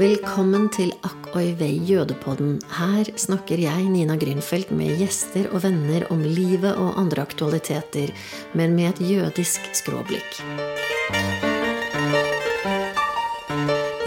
Velkommen 0.00 0.70
til 0.72 0.94
Akk 1.04 1.34
oi 1.36 1.50
vei 1.58 1.74
jødepodden. 1.84 2.54
Her 2.72 3.08
snakker 3.20 3.60
jeg, 3.60 3.82
Nina 3.92 4.14
Grünfeldt, 4.16 4.70
med 4.72 4.94
gjester 4.96 5.50
og 5.50 5.60
venner 5.66 6.06
om 6.14 6.22
livet 6.24 6.72
og 6.72 6.96
andre 7.02 7.26
aktualiteter, 7.26 8.08
men 8.56 8.72
med 8.78 8.94
et 8.94 9.02
jødisk 9.10 9.66
skråblikk. 9.76 10.38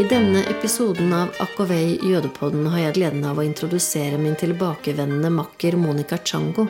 I 0.02 0.08
denne 0.10 0.42
episoden 0.56 1.14
av 1.14 1.38
Akk 1.44 1.62
og 1.62 1.70
vei 1.70 2.00
jødepodden 2.02 2.66
har 2.74 2.88
jeg 2.88 2.98
gleden 2.98 3.28
av 3.30 3.38
å 3.38 3.46
introdusere 3.46 4.18
min 4.18 4.40
tilbakevendende 4.40 5.30
makker 5.36 5.78
Monica 5.78 6.18
Chango. 6.18 6.66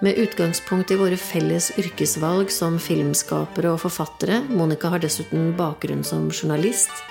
Med 0.00 0.16
utgangspunkt 0.16 0.94
i 0.94 0.96
våre 0.96 1.20
felles 1.20 1.74
yrkesvalg 1.76 2.48
som 2.48 2.80
filmskapere 2.80 3.74
og 3.74 3.82
forfattere, 3.84 4.40
Monica 4.48 4.88
har 4.94 5.04
dessuten 5.04 5.52
bakgrunn 5.60 6.00
som 6.08 6.30
journalist, 6.32 7.04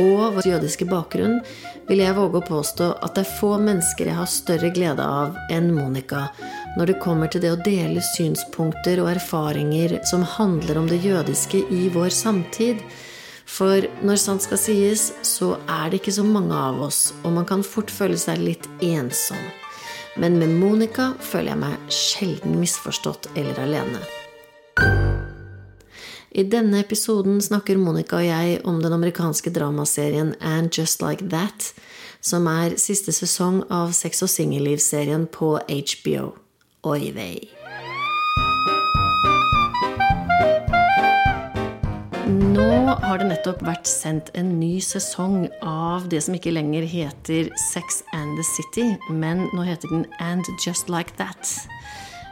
og 0.00 0.36
vår 0.36 0.48
jødiske 0.48 0.86
bakgrunn, 0.88 1.38
vil 1.88 2.02
jeg 2.02 2.16
våge 2.16 2.40
å 2.40 2.46
påstå 2.46 2.88
at 3.04 3.14
det 3.16 3.24
er 3.26 3.36
få 3.38 3.52
mennesker 3.60 4.10
jeg 4.10 4.18
har 4.18 4.30
større 4.30 4.70
glede 4.74 5.04
av 5.04 5.36
enn 5.52 5.70
Monica 5.74 6.28
når 6.78 6.92
det 6.92 6.98
kommer 7.02 7.30
til 7.30 7.42
det 7.44 7.52
å 7.54 7.60
dele 7.60 8.02
synspunkter 8.12 9.02
og 9.02 9.10
erfaringer 9.14 9.98
som 10.08 10.26
handler 10.36 10.80
om 10.80 10.90
det 10.90 11.00
jødiske 11.04 11.64
i 11.74 11.88
vår 11.94 12.12
samtid. 12.14 12.82
For 13.50 13.88
når 14.06 14.20
sant 14.22 14.46
skal 14.46 14.60
sies, 14.62 15.08
så 15.26 15.56
er 15.66 15.90
det 15.90 16.00
ikke 16.00 16.14
så 16.20 16.26
mange 16.26 16.54
av 16.54 16.78
oss, 16.86 17.10
og 17.24 17.34
man 17.40 17.48
kan 17.48 17.66
fort 17.66 17.90
føle 17.90 18.18
seg 18.20 18.38
litt 18.44 18.70
ensom. 18.84 19.42
Men 20.20 20.38
med 20.38 20.54
Monica 20.62 21.12
føler 21.18 21.54
jeg 21.54 21.62
meg 21.64 21.92
sjelden 21.94 22.58
misforstått 22.62 23.32
eller 23.34 23.58
alene. 23.66 24.19
I 26.30 26.44
denne 26.46 26.78
episoden 26.78 27.40
snakker 27.42 27.78
Monica 27.78 28.20
og 28.20 28.22
jeg 28.28 28.60
om 28.62 28.76
den 28.82 28.92
amerikanske 28.94 29.50
dramaserien 29.50 30.36
And 30.38 30.70
Just 30.70 31.02
Like 31.02 31.26
That, 31.32 31.72
som 32.22 32.46
er 32.46 32.76
siste 32.78 33.10
sesong 33.10 33.64
av 33.66 33.90
Sex 33.98 34.22
og 34.22 34.30
singellivsserien 34.30 35.26
på 35.26 35.56
HBO. 35.58 36.28
Oi 36.86 37.10
vei. 37.16 37.34
Nå 42.30 42.94
har 43.02 43.18
det 43.18 43.26
nettopp 43.32 43.64
vært 43.66 43.90
sendt 43.90 44.30
en 44.38 44.54
ny 44.60 44.76
sesong 44.86 45.48
av 45.66 46.06
det 46.14 46.22
som 46.22 46.38
ikke 46.38 46.54
lenger 46.54 46.86
heter 46.86 47.50
Sex 47.72 48.04
and 48.14 48.38
the 48.38 48.46
City, 48.54 48.86
men 49.10 49.48
nå 49.50 49.66
heter 49.66 49.90
den 49.90 50.06
And 50.22 50.46
Just 50.62 50.86
Like 50.86 51.18
That. 51.18 51.56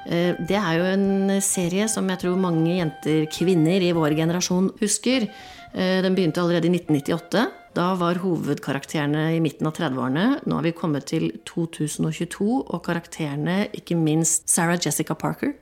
Eh, 0.09 0.35
Det 0.41 0.57
er 0.57 0.79
jo 0.79 0.85
en 0.89 1.41
serie 1.45 1.89
som 1.89 2.09
jeg 2.09 2.23
tror 2.25 2.41
mange 2.41 2.79
jenter, 2.79 3.27
kvinner 3.33 3.83
i 3.85 3.93
vår 3.93 4.17
generasjon 4.17 4.73
husker. 4.81 5.29
Eh, 5.75 6.03
Den 6.03 6.15
begynte 6.15 6.41
allerede 6.41 6.67
i 6.67 6.73
1998. 6.73 7.47
Da 7.75 7.95
var 7.95 8.15
hovedkarakterene 8.15 9.37
i 9.37 9.41
midten 9.41 9.67
av 9.67 9.75
30-årene. 9.77 10.41
Nå 10.47 10.55
har 10.55 10.63
vi 10.63 10.73
kommet 10.73 11.07
til 11.07 11.31
2022, 11.45 12.65
og 12.67 12.83
karakterene, 12.83 13.69
ikke 13.73 13.95
minst 13.95 14.49
Sarah 14.49 14.79
Jessica 14.81 15.15
Parker, 15.15 15.53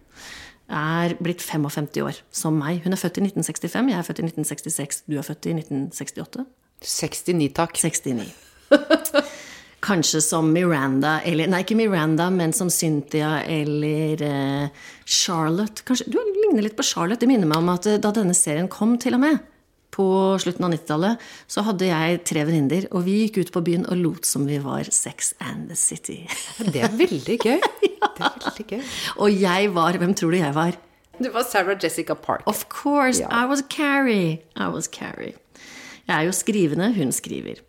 er 0.71 1.15
blitt 1.21 1.43
55 1.43 2.01
år, 2.03 2.23
som 2.33 2.57
meg. 2.59 2.83
Hun 2.85 2.93
er 2.93 2.97
født 2.97 3.19
i 3.19 3.27
1965, 3.27 3.91
jeg 3.91 3.99
er 3.99 4.03
født 4.03 4.23
i 4.23 4.27
1966, 4.31 5.03
du 5.07 5.19
er 5.19 5.23
født 5.23 5.47
i 5.47 5.55
1968. 5.61 6.47
69, 6.81 7.53
takk. 7.55 7.77
69. 7.77 8.46
Kanskje 9.85 10.21
som 10.25 10.49
Miranda, 10.55 11.19
eller 11.29 11.47
Nei, 11.53 11.61
ikke 11.63 11.77
Miranda, 11.79 12.31
men 12.33 12.53
som 12.57 12.71
Cynthia 12.73 13.43
eller 13.45 14.23
eh, 14.25 14.87
Charlotte. 15.05 15.85
Kanskje, 15.87 16.09
du 16.11 16.17
ligner 16.19 16.65
litt 16.65 16.77
på 16.79 16.87
Charlotte. 16.87 17.21
Det 17.23 17.29
minner 17.31 17.47
meg 17.51 17.61
om 17.61 17.69
at 17.75 17.87
eh, 17.87 17.99
da 18.03 18.11
denne 18.17 18.35
serien 18.35 18.71
kom, 18.73 18.97
til 18.99 19.15
og 19.19 19.23
med, 19.23 19.39
på 19.97 20.07
slutten 20.43 20.65
av 20.67 20.73
90-tallet, 20.75 21.23
så 21.49 21.63
hadde 21.69 21.87
jeg 21.89 22.19
tre 22.29 22.43
venninner, 22.49 22.89
og 22.93 23.05
vi 23.07 23.19
gikk 23.23 23.39
ut 23.47 23.53
på 23.55 23.63
byen 23.69 23.87
og 23.89 24.01
lot 24.01 24.27
som 24.29 24.49
vi 24.49 24.59
var 24.65 24.89
Sex 24.93 25.31
and 25.41 25.71
the 25.71 25.77
City. 25.79 26.19
Det 26.73 26.83
er 26.85 26.97
veldig 26.97 27.39
gøy. 27.45 27.61
Det 28.17 28.27
er 28.27 28.43
veldig 28.49 28.67
gøy. 28.73 28.83
og 29.23 29.39
jeg 29.41 29.71
var 29.77 29.97
Hvem 30.01 30.13
tror 30.19 30.35
du 30.35 30.41
jeg 30.41 30.53
var? 30.57 30.77
Du 31.17 31.31
var 31.33 31.47
Sarah 31.49 31.79
Jessica 31.81 32.13
Park. 32.15 32.43
Of 32.47 32.67
course, 32.69 33.21
Ja. 33.23 33.29
I 33.33 33.47
was 33.49 33.63
Carrie. 33.73 34.43
I 34.57 34.69
was 34.69 34.89
Carrie. 34.89 35.33
Jeg 36.07 36.15
er 36.15 36.27
jo 36.29 36.35
skrivende, 36.37 36.93
hun 36.95 37.11
skriver. 37.15 37.63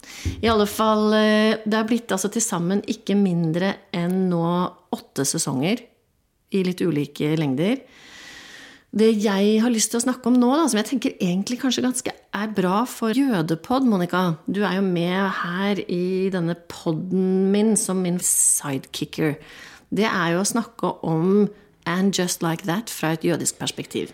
I 0.44 0.50
alle 0.52 0.68
fall, 0.70 1.14
eh, 1.18 1.58
det 1.66 1.74
er 1.74 1.88
blitt 1.90 2.12
altså 2.14 2.30
til 2.30 2.44
sammen 2.46 2.84
ikke 2.86 3.18
mindre 3.18 3.74
enn 3.96 4.28
nå 4.30 4.44
åtte 4.94 5.26
sesonger 5.26 5.82
i 6.54 6.62
litt 6.64 6.84
ulike 6.86 7.34
lengder. 7.40 7.82
Det 8.98 9.10
jeg 9.20 9.58
har 9.62 9.74
lyst 9.74 9.92
til 9.92 10.00
å 10.00 10.06
snakke 10.06 10.30
om 10.30 10.38
nå, 10.40 10.48
da, 10.56 10.68
som 10.70 10.80
jeg 10.80 10.90
tenker 10.92 11.18
egentlig 11.20 11.60
kanskje 11.60 11.84
ganske 11.84 12.14
er 12.14 12.54
bra 12.56 12.86
for 12.88 13.18
jødepod, 13.18 13.86
Monica 13.86 14.38
Du 14.48 14.64
er 14.64 14.78
jo 14.78 14.86
med 14.86 15.18
her 15.42 15.82
i 15.92 16.30
denne 16.34 16.56
podden 16.72 17.52
min 17.52 17.76
som 17.76 18.00
min 18.06 18.20
sidekicker. 18.24 19.36
Det 19.90 20.08
er 20.08 20.36
jo 20.36 20.42
å 20.42 20.48
snakke 20.48 20.94
om 21.04 21.50
And 21.88 22.14
Just 22.16 22.44
Like 22.44 22.66
That 22.68 22.90
fra 22.90 23.16
et 23.16 23.26
jødisk 23.28 23.60
perspektiv. 23.60 24.14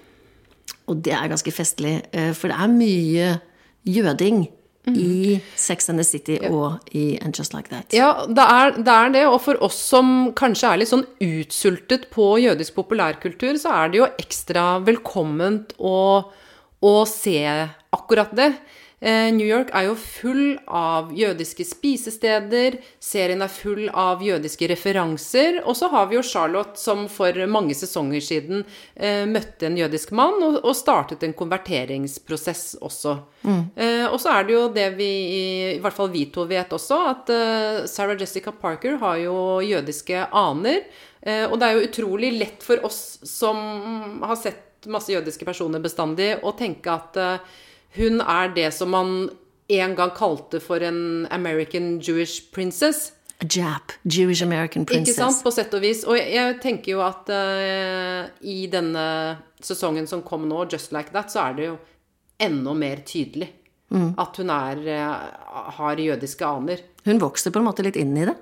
Og 0.88 1.04
det 1.06 1.14
er 1.14 1.30
ganske 1.32 1.52
festlig, 1.52 2.02
eh, 2.12 2.34
for 2.34 2.50
det 2.50 2.58
er 2.58 2.72
mye 2.72 3.28
jøding 3.84 4.48
i 4.92 5.40
Sex 5.56 5.88
and 5.90 6.00
the 6.02 6.04
City 6.04 6.38
og 6.50 6.80
i 6.92 7.18
And 7.24 7.36
Just 7.38 7.54
Like 7.56 7.72
That. 7.72 7.94
Ja, 7.96 8.26
det 8.28 8.44
er, 8.44 8.76
det 8.76 8.94
er 8.94 9.14
det. 9.16 9.24
Og 9.30 9.40
for 9.46 9.60
oss 9.64 9.78
som 9.80 10.34
kanskje 10.36 10.74
er 10.74 10.82
litt 10.82 10.92
sånn 10.92 11.06
utsultet 11.24 12.10
på 12.12 12.34
jødisk 12.44 12.76
populærkultur, 12.82 13.56
så 13.62 13.78
er 13.80 13.94
det 13.94 14.02
jo 14.02 14.10
ekstra 14.20 14.66
velkomment 14.84 15.72
å, 15.80 15.98
å 16.84 16.94
se 17.08 17.38
akkurat 17.96 18.34
det. 18.36 18.52
Eh, 19.04 19.34
New 19.36 19.44
York 19.44 19.74
er 19.76 19.90
jo 19.90 19.96
full 20.00 20.54
av 20.72 21.10
jødiske 21.12 21.66
spisesteder, 21.68 22.78
serien 23.04 23.44
er 23.44 23.52
full 23.52 23.90
av 23.90 24.22
jødiske 24.24 24.70
referanser, 24.72 25.58
og 25.68 25.76
så 25.76 25.90
har 25.92 26.06
vi 26.08 26.16
jo 26.16 26.22
Charlotte 26.24 26.80
som 26.80 27.02
for 27.12 27.36
mange 27.52 27.76
sesonger 27.76 28.24
siden 28.24 28.64
eh, 28.96 29.26
møtte 29.28 29.68
en 29.68 29.76
jødisk 29.76 30.14
mann 30.16 30.40
og, 30.48 30.70
startet 30.80 31.26
en 31.28 31.36
konverteringsprosess 31.36 32.78
også. 32.80 33.18
Eh, 33.44 34.06
og 34.08 34.16
så 34.24 34.38
er 34.38 34.48
det 34.48 34.56
jo 34.56 34.64
det 34.72 34.88
vi, 34.96 35.10
i 35.74 35.82
hvert 35.84 35.98
fall 35.98 36.14
vi 36.14 36.24
to 36.32 36.48
vet 36.48 36.72
også, 36.72 37.02
at 37.12 37.34
Sarah 37.92 38.16
Jessica 38.16 38.56
Parker 38.56 38.96
har 39.04 39.20
jo 39.20 39.36
jødiske 39.68 40.30
aner, 40.32 40.80
eh, 41.20 41.44
og 41.50 41.60
det 41.60 41.68
er 41.68 41.76
jo 41.76 41.92
utrolig 41.92 42.32
lett 42.40 42.64
for 42.64 42.88
oss 42.88 43.20
som 43.28 44.24
har 44.24 44.40
sett 44.40 44.88
masse 44.88 45.12
jødiske 45.12 45.44
personer 45.44 45.84
bestandig, 45.84 46.38
å 46.40 46.56
tenke 46.56 46.96
at 46.96 47.24
hun 47.98 48.22
er 48.22 48.54
det 48.56 48.70
som 48.76 48.94
man 48.94 49.16
en 49.74 49.96
gang 49.96 50.12
kalte 50.16 50.60
for 50.64 50.84
en 50.84 51.28
American 51.32 52.00
Jewish 52.04 52.52
princess. 52.52 53.12
A 53.42 53.46
Jap, 53.50 53.96
Jewish 54.04 54.44
American 54.44 54.86
princess. 54.86 55.16
Ikke 55.16 55.32
sant, 55.32 55.42
på 55.44 55.52
sett 55.54 55.74
og 55.74 55.84
vis. 55.84 56.04
Og 56.08 56.18
jeg, 56.18 56.30
jeg 56.36 56.60
tenker 56.64 56.96
jo 56.96 57.04
at 57.06 57.32
uh, 57.34 58.30
i 58.42 58.66
denne 58.72 59.08
sesongen 59.64 60.08
som 60.10 60.24
kom 60.26 60.48
nå, 60.50 60.66
Just 60.72 60.94
Like 60.96 61.14
That, 61.16 61.32
så 61.34 61.48
er 61.48 61.58
det 61.58 61.68
jo 61.72 61.76
enda 62.44 62.74
mer 62.78 63.04
tydelig 63.08 63.50
at 63.94 64.40
hun 64.42 64.50
er, 64.50 64.80
uh, 64.90 65.68
har 65.78 66.00
jødiske 66.02 66.46
aner. 66.48 66.80
Hun 67.06 67.20
vokser 67.22 67.54
på 67.54 67.62
en 67.62 67.68
måte 67.68 67.86
litt 67.86 68.00
inn 68.00 68.16
i 68.18 68.26
det. 68.26 68.34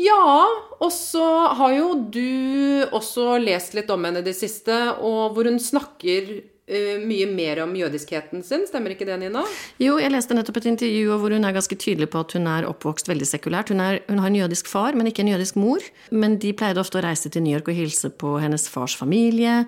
Ja, 0.00 0.48
og 0.80 0.90
så 0.92 1.24
har 1.56 1.74
jo 1.76 1.88
du 2.12 2.84
også 2.90 3.36
lest 3.40 3.76
litt 3.76 3.90
om 3.92 4.04
henne 4.04 4.22
i 4.22 4.26
det 4.26 4.34
siste, 4.36 4.74
og 5.00 5.36
hvor 5.36 5.48
hun 5.48 5.60
snakker 5.62 6.32
eh, 6.76 7.02
mye 7.04 7.28
mer 7.30 7.62
om 7.64 7.74
jødiskheten 7.76 8.44
sin. 8.46 8.66
Stemmer 8.68 8.94
ikke 8.94 9.06
det, 9.08 9.18
Nina? 9.22 9.44
Jo, 9.82 9.98
jeg 10.02 10.12
leste 10.14 10.36
nettopp 10.36 10.62
et 10.62 10.68
intervju 10.72 11.18
hvor 11.22 11.34
hun 11.36 11.48
er 11.48 11.56
ganske 11.56 11.78
tydelig 11.78 12.10
på 12.12 12.22
at 12.24 12.36
hun 12.36 12.48
er 12.50 12.68
oppvokst 12.68 13.10
veldig 13.10 13.28
sekulært. 13.28 13.72
Hun, 13.74 13.82
er, 13.84 14.02
hun 14.08 14.22
har 14.22 14.32
en 14.32 14.40
jødisk 14.42 14.70
far, 14.70 14.98
men 14.98 15.10
ikke 15.10 15.24
en 15.26 15.32
jødisk 15.34 15.58
mor. 15.60 15.84
Men 16.10 16.38
de 16.42 16.54
pleide 16.56 16.82
ofte 16.82 17.00
å 17.00 17.04
reise 17.04 17.32
til 17.32 17.44
New 17.44 17.54
York 17.54 17.70
og 17.70 17.78
hilse 17.78 18.12
på 18.12 18.36
hennes 18.42 18.68
fars 18.72 18.96
familie. 18.98 19.62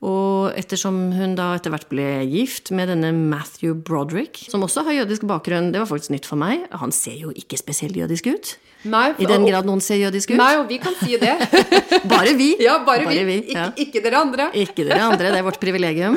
Og 0.00 0.56
ettersom 0.56 1.10
hun 1.12 1.34
da 1.36 1.50
etter 1.58 1.72
hvert 1.74 1.90
ble 1.90 2.08
gift 2.30 2.72
med 2.72 2.88
denne 2.88 3.12
Matthew 3.12 3.74
Broderick, 3.76 4.46
som 4.48 4.64
også 4.64 4.86
har 4.86 5.02
jødisk 5.02 5.26
bakgrunn, 5.28 5.74
det 5.74 5.82
var 5.82 5.90
faktisk 5.90 6.14
nytt 6.14 6.28
for 6.28 6.40
meg, 6.40 6.64
han 6.72 6.94
ser 6.94 7.18
jo 7.20 7.34
ikke 7.36 7.60
spesielt 7.60 7.98
jødisk 8.00 8.30
ut. 8.32 8.54
Nei, 8.88 9.10
I 9.20 9.26
den 9.28 9.44
grad 9.44 9.66
noen 9.68 9.82
ser 9.84 9.98
jødisk 10.00 10.32
ut. 10.32 10.38
Nei, 10.40 10.54
og 10.56 10.68
vi 10.70 10.78
kan 10.80 10.94
si 10.96 11.18
det. 11.20 11.34
Bare 12.12 12.32
vi. 12.38 12.54
ja, 12.64 12.78
bare, 12.86 13.04
vi. 13.08 13.36
ja. 13.52 13.66
Ikke, 13.74 13.84
ikke 13.84 14.02
dere 14.06 14.20
andre. 14.24 14.46
Ikke 14.56 14.86
dere 14.88 15.02
andre, 15.04 15.32
det 15.34 15.40
er 15.42 15.44
vårt 15.44 15.60
privilegium. 15.60 16.16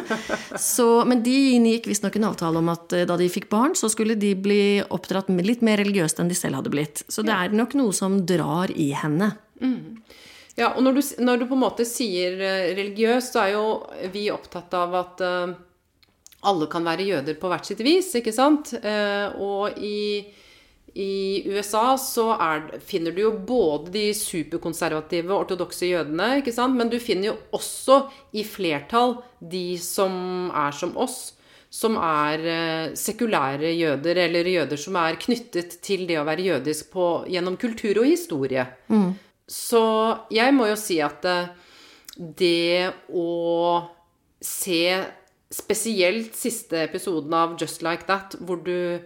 Så, 0.56 0.88
men 1.10 1.24
de 1.26 1.36
inngikk 1.58 1.90
visstnok 1.92 2.16
en 2.20 2.30
avtale 2.30 2.62
om 2.62 2.72
at 2.72 2.96
eh, 2.96 3.04
da 3.10 3.18
de 3.20 3.28
fikk 3.32 3.50
barn, 3.52 3.76
så 3.76 3.92
skulle 3.92 4.16
de 4.20 4.32
bli 4.40 4.64
oppdratt 4.96 5.32
litt 5.44 5.64
mer 5.66 5.82
religiøst 5.84 6.24
enn 6.24 6.32
de 6.32 6.38
selv 6.40 6.62
hadde 6.62 6.72
blitt. 6.74 7.04
Så 7.12 7.26
det 7.28 7.36
er 7.36 7.56
nok 7.56 7.76
noe 7.80 7.96
som 7.96 8.22
drar 8.28 8.72
i 8.72 8.94
henne. 8.96 9.34
Ja, 10.56 10.72
og 10.76 10.84
når 10.86 11.00
du, 11.00 11.02
når 11.26 11.42
du 11.42 11.48
på 11.50 11.58
en 11.58 11.64
måte 11.64 11.86
sier 11.88 12.38
religiøst, 12.38 12.78
religiøs, 12.78 13.30
så 13.34 13.44
er 13.44 13.54
jo 13.56 13.66
vi 14.14 14.28
opptatt 14.32 14.74
av 14.78 14.94
at 15.00 15.24
uh, 15.26 15.54
alle 16.50 16.68
kan 16.72 16.86
være 16.86 17.08
jøder 17.08 17.38
på 17.40 17.50
hvert 17.52 17.68
sitt 17.68 17.82
vis, 17.86 18.12
ikke 18.20 18.34
sant? 18.36 18.76
Uh, 18.84 19.34
og 19.42 19.80
i, 19.82 20.22
i 20.94 21.44
USA 21.50 21.96
så 21.98 22.28
er, 22.38 22.68
finner 22.86 23.16
du 23.16 23.24
jo 23.24 23.32
både 23.34 23.90
de 23.96 24.04
superkonservative 24.14 25.34
ortodokse 25.34 25.90
jødene, 25.90 26.40
ikke 26.42 26.54
sant? 26.54 26.78
Men 26.78 26.92
du 26.92 27.00
finner 27.02 27.32
jo 27.32 27.38
også 27.58 28.04
i 28.38 28.44
flertall 28.46 29.18
de 29.42 29.74
som 29.82 30.52
er 30.54 30.76
som 30.78 30.98
oss. 30.98 31.34
som 31.74 31.96
er 31.98 32.44
eh, 32.46 32.92
sekulære 32.94 33.72
jøder, 33.74 34.20
eller 34.28 34.46
jøder 34.46 34.78
som 34.78 34.94
er 35.02 35.16
knyttet 35.18 35.80
til 35.82 36.04
det 36.06 36.20
å 36.22 36.26
være 36.28 36.46
jødisk 36.46 36.92
på, 36.94 37.26
gjennom 37.26 37.58
kultur 37.58 37.98
og 38.04 38.06
historie. 38.06 38.68
Så 39.50 39.82
jeg 40.30 40.54
må 40.54 40.68
jo 40.70 40.78
si 40.78 41.00
at 41.02 41.26
eh, 41.26 41.50
det 42.14 42.94
å 43.10 43.90
se 44.38 45.02
spesielt 45.50 46.38
siste 46.38 46.84
episoden 46.86 47.34
av 47.34 47.58
Just 47.58 47.82
Like 47.82 48.06
That, 48.06 48.38
hvor 48.46 48.62
du 48.62 49.02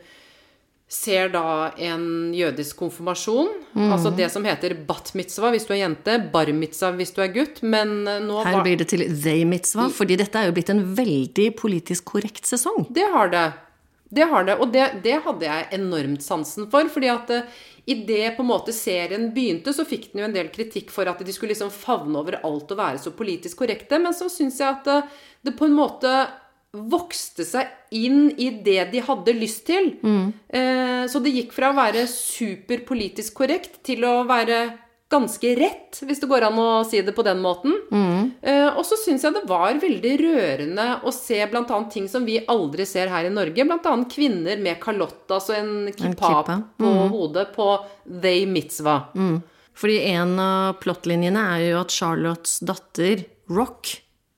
ser 0.88 1.30
da 1.34 1.74
en 1.84 2.34
jødisk 2.36 2.80
konfirmasjon. 2.80 3.50
Altså 3.92 4.12
det 4.16 4.30
som 4.31 4.45
heter 4.48 4.74
bat 4.88 5.12
mitzvah 5.19 5.51
hvis 5.51 5.68
du 5.68 5.74
er 5.75 5.81
jente, 5.81 6.16
bar 6.31 6.48
mitzvah 6.56 6.95
hvis 6.95 7.12
du 7.16 7.22
er 7.25 7.34
gutt. 7.36 7.62
Men 7.62 8.07
eh, 8.07 8.22
nå 8.24 8.39
Her 8.48 8.62
blir 8.63 8.80
det 8.80 8.89
til 8.94 9.04
they 9.12 9.44
mitzvah, 9.48 9.92
fordi 9.94 10.19
dette 10.19 10.39
er 10.39 10.50
jo 10.50 10.56
blitt 10.56 10.72
en 10.72 10.84
veldig 10.98 11.50
politisk 11.60 12.13
korrekt 12.16 12.48
sesong. 12.48 12.88
Det 12.89 13.07
har 13.13 13.34
det. 13.34 13.48
Det 14.07 14.24
har 14.24 14.45
det, 14.48 14.56
og 14.63 14.72
det, 14.72 14.86
det 15.04 15.18
hadde 15.25 15.44
jeg 15.44 15.68
enormt 15.75 16.24
sansen 16.24 16.69
for. 16.72 16.88
fordi 16.88 17.10
at 17.12 17.34
i 17.88 17.92
idet 17.92 18.38
på 18.38 18.44
en 18.44 18.50
måte 18.50 18.72
serien 18.75 19.30
begynte, 19.36 19.74
så 19.75 19.84
fikk 19.88 20.10
den 20.12 20.22
jo 20.22 20.28
en 20.28 20.36
del 20.36 20.48
kritikk 20.51 20.92
for 20.92 21.07
at 21.07 21.19
de 21.24 21.36
skulle 21.36 21.54
liksom 21.54 21.72
favne 21.72 22.19
over 22.19 22.39
alt 22.39 22.72
og 22.72 22.80
være 22.80 23.00
så 23.04 23.12
politisk 23.16 23.60
korrekte. 23.60 24.00
Men 24.00 24.16
så 24.16 24.28
syns 24.31 24.60
jeg 24.60 24.68
at 24.68 24.88
uh, 24.92 25.24
det 25.44 25.56
på 25.60 25.68
en 25.68 25.75
måte 25.75 26.12
vokste 26.91 27.45
seg 27.47 27.68
inn 27.95 28.27
i 28.38 28.50
det 28.63 28.91
de 28.94 29.01
hadde 29.03 29.33
lyst 29.38 29.65
til. 29.69 29.94
Eh, 30.50 31.06
så 31.09 31.21
det 31.24 31.33
gikk 31.35 31.56
fra 31.56 31.71
å 31.74 31.77
være 31.77 32.06
superpolitisk 32.12 33.33
korrekt 33.41 33.81
til 33.88 34.06
å 34.07 34.19
være 34.29 34.65
ganske 35.07 35.53
rett, 35.56 36.01
hvis 36.03 36.19
det 36.19 36.27
går 36.27 36.44
an 36.50 36.57
å 36.59 36.83
si 36.83 37.00
det 37.00 37.13
på 37.15 37.24
den 37.24 37.39
måten. 37.39 37.77
Eh, 38.44 38.68
og 38.74 38.83
så 38.83 38.97
syns 39.00 39.24
jeg 39.24 39.38
det 39.38 39.45
var 39.47 39.77
veldig 39.79 40.15
rørende 40.19 40.88
å 41.07 41.13
se 41.15 41.38
bl.a. 41.47 41.77
ting 41.94 42.09
som 42.12 42.25
vi 42.27 42.41
aldri 42.44 42.83
ser 42.85 43.07
her 43.13 43.29
i 43.29 43.31
Norge. 43.31 43.63
Bl.a. 43.63 43.94
kvinner 44.12 44.59
med 44.59 44.81
kalott, 44.83 45.24
altså 45.31 45.56
en 45.56 45.94
kippah 45.95 46.41
kippa. 46.44 46.57
på 46.75 46.91
hodet, 47.13 47.53
på 47.56 47.69
they 48.19 48.44
mitzvah. 48.51 49.07
Fordi 49.77 49.97
en 50.12 50.35
av 50.41 50.75
plottlinjene 50.81 51.39
er 51.53 51.63
jo 51.69 51.79
at 51.85 51.94
Charlottes 51.94 52.59
datter, 52.68 53.24
Rock, 53.47 53.94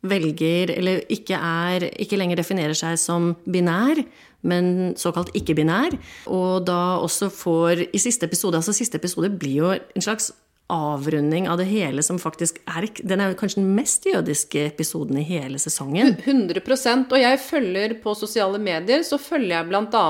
velger, 0.07 0.71
eller 0.77 1.03
ikke 1.11 1.35
er 1.35 1.89
Ikke 1.99 2.19
lenger 2.19 2.39
definerer 2.39 2.77
seg 2.77 2.99
som 2.99 3.33
binær, 3.49 3.99
men 4.41 4.93
såkalt 4.99 5.33
ikke-binær. 5.35 5.97
Og 6.31 6.63
da 6.67 6.99
også 7.03 7.27
får 7.33 7.87
I 7.91 7.99
siste 7.99 8.29
episode 8.29 8.59
Altså, 8.59 8.75
siste 8.75 8.99
episode 8.99 9.31
blir 9.35 9.57
jo 9.59 9.73
en 9.75 10.05
slags 10.05 10.31
avrunding 10.69 11.47
av 11.49 11.57
det 11.57 11.65
hele 11.65 12.03
som 12.05 12.19
faktisk 12.21 12.59
er 12.69 12.85
Den 13.01 13.23
er 13.23 13.33
kanskje 13.33 13.63
den 13.63 13.71
mest 13.73 14.03
jødiske 14.05 14.67
episoden 14.67 15.17
i 15.17 15.25
hele 15.25 15.57
sesongen. 15.57 16.13
100% 16.21 17.09
Og 17.09 17.17
jeg 17.19 17.39
følger 17.41 17.95
på 18.03 18.13
sosiale 18.13 18.61
medier 18.61 19.01
så 19.03 19.17
følger 19.17 19.55
jeg 19.57 19.69
bl.a. 19.71 20.03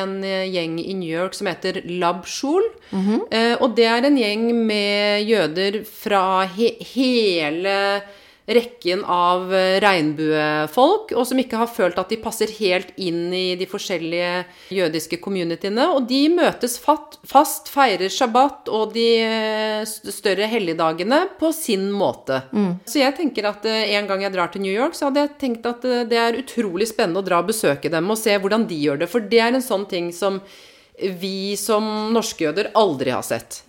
en 0.00 0.14
eh, 0.24 0.46
gjeng 0.46 0.78
i 0.78 0.94
New 0.94 1.10
York 1.10 1.34
som 1.34 1.50
heter 1.50 1.82
Lab 1.98 2.24
Shul. 2.26 2.62
-hmm. 2.90 3.58
og 3.60 3.76
det 3.76 3.84
er 3.84 4.06
en 4.06 4.16
gjeng 4.16 4.54
med 4.66 5.26
jøder 5.26 5.84
fra 5.84 6.46
he 6.46 6.76
hele 6.94 8.02
rekken 8.46 9.02
av 9.04 9.50
eh, 9.54 9.76
regnbuefolk, 9.82 11.10
og 11.18 11.26
som 11.26 11.40
ikke 11.42 11.58
har 11.58 11.70
følt 11.70 11.98
at 11.98 12.12
de 12.12 12.18
passer 12.22 12.50
helt 12.60 12.92
inn 12.94 13.32
i 13.34 13.56
de 13.58 13.66
forskjellige 13.66 14.44
jødiske 14.76 15.18
communityene. 15.22 15.88
Og 15.96 16.06
de 16.06 16.22
møtes 16.30 16.76
fast, 16.78 17.70
feirer 17.72 18.12
shabbat 18.12 18.70
og 18.70 18.94
de 18.94 19.08
eh, 19.24 19.82
større 19.86 20.46
helligdagene 20.50 21.24
på 21.40 21.50
sin 21.56 21.88
måte. 21.90 22.44
Så 22.86 23.02
jeg 23.02 23.16
tenker 23.18 23.50
at 23.50 23.66
eh, 23.66 23.96
en 23.98 24.06
gang 24.10 24.22
jeg 24.22 24.36
drar 24.36 24.54
til 24.54 24.62
New 24.62 24.74
York, 24.74 24.94
så 24.94 25.08
hadde 25.08 25.26
jeg 25.26 25.36
tenkt 25.42 25.66
at 25.66 25.82
det 26.06 26.22
er 26.22 26.38
utrolig 26.38 26.86
spennende 26.90 27.24
å 27.24 27.26
dra 27.26 27.42
og 27.42 27.50
besøke 27.50 27.90
dem 27.92 28.14
og 28.14 28.20
se 28.20 28.38
hvordan 28.38 28.68
de 28.70 28.78
gjør 28.86 29.02
det. 29.02 29.10
For 29.10 29.26
det 29.26 29.42
er 29.42 29.58
en 29.58 29.64
sånn 29.64 29.88
ting 29.90 30.12
som 30.14 30.38
vi 30.96 31.56
som 31.60 31.84
norske 32.14 32.46
jøder 32.46 32.70
aldri 32.78 33.10
har 33.12 33.26
sett. 33.26 33.64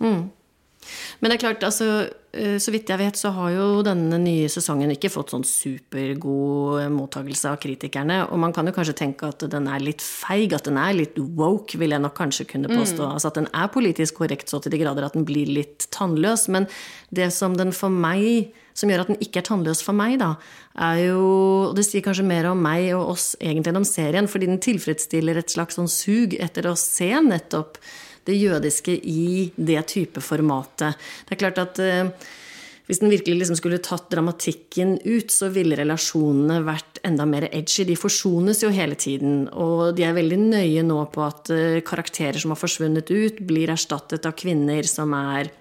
Men 1.18 1.30
det 1.30 1.36
er 1.36 1.42
klart, 1.42 1.64
altså, 1.66 2.08
så 2.28 2.72
vidt 2.74 2.90
jeg 2.92 3.00
vet, 3.00 3.16
så 3.16 3.30
har 3.32 3.52
jo 3.54 3.66
denne 3.86 4.18
nye 4.20 4.50
sesongen 4.52 4.90
ikke 4.92 5.08
fått 5.08 5.32
sånn 5.32 5.46
supergod 5.48 6.84
mottagelse 6.92 7.48
av 7.48 7.56
kritikerne. 7.62 8.18
Og 8.28 8.40
man 8.42 8.52
kan 8.52 8.68
jo 8.68 8.74
kanskje 8.76 8.98
tenke 9.00 9.30
at 9.32 9.46
den 9.48 9.68
er 9.72 9.80
litt 9.80 10.04
feig, 10.04 10.52
at 10.52 10.68
den 10.68 10.76
er 10.80 10.92
litt 10.98 11.16
woke, 11.16 11.80
vil 11.80 11.96
jeg 11.96 12.04
nok 12.04 12.16
kanskje 12.18 12.44
kunne 12.50 12.68
påstå. 12.68 13.06
Altså 13.08 13.32
at 13.32 13.40
den 13.40 13.48
er 13.56 13.72
politisk 13.72 14.20
korrekt 14.20 14.52
så 14.52 14.60
til 14.60 14.76
de 14.76 14.82
grader 14.82 15.08
at 15.08 15.16
den 15.16 15.24
blir 15.28 15.48
litt 15.48 15.88
tannløs. 15.94 16.50
Men 16.52 16.68
det 17.14 17.30
som 17.32 17.56
den 17.56 17.72
for 17.76 17.92
meg 17.92 18.52
som 18.78 18.92
gjør 18.92 19.02
at 19.02 19.08
den 19.10 19.22
ikke 19.24 19.40
er 19.40 19.46
tannløs 19.48 19.80
for 19.82 19.96
meg, 19.96 20.18
da, 20.20 20.34
er 20.78 21.00
jo 21.08 21.22
og 21.68 21.72
Det 21.76 21.84
sier 21.86 22.04
kanskje 22.04 22.26
mer 22.28 22.46
om 22.52 22.60
meg 22.62 22.92
og 22.96 23.14
oss 23.14 23.32
egentlig 23.40 23.72
enn 23.72 23.80
om 23.80 23.88
serien, 23.88 24.28
fordi 24.30 24.46
den 24.50 24.60
tilfredsstiller 24.62 25.40
et 25.40 25.50
slags 25.50 25.78
sånn 25.78 25.90
sug 25.90 26.36
etter 26.38 26.68
å 26.70 26.76
se 26.78 27.10
nettopp 27.24 27.80
det 28.28 28.36
jødiske 28.36 28.94
i 28.94 29.48
det 29.56 29.86
type 29.90 30.22
formatet. 30.24 30.98
Det 31.26 31.36
er 31.36 31.42
klart 31.42 31.62
at 31.62 31.80
eh, 31.82 32.12
hvis 32.88 33.02
den 33.02 33.12
virkelig 33.12 33.42
liksom 33.42 33.56
skulle 33.58 33.82
tatt 33.84 34.06
dramatikken 34.08 34.94
ut, 35.04 35.28
så 35.28 35.50
ville 35.52 35.76
relasjonene 35.76 36.62
vært 36.64 37.02
enda 37.04 37.26
mer 37.28 37.44
edgy. 37.50 37.84
De 37.84 37.98
forsones 38.00 38.62
jo 38.64 38.70
hele 38.72 38.96
tiden, 38.96 39.42
og 39.52 39.92
de 39.98 40.06
er 40.08 40.16
veldig 40.16 40.38
nøye 40.40 40.84
nå 40.88 41.02
på 41.12 41.24
at 41.26 41.52
eh, 41.52 41.82
karakterer 41.84 42.40
som 42.40 42.54
har 42.54 42.60
forsvunnet 42.60 43.12
ut, 43.12 43.42
blir 43.44 43.68
erstattet 43.74 44.24
av 44.24 44.32
kvinner 44.40 44.88
som 44.88 45.12
er 45.18 45.52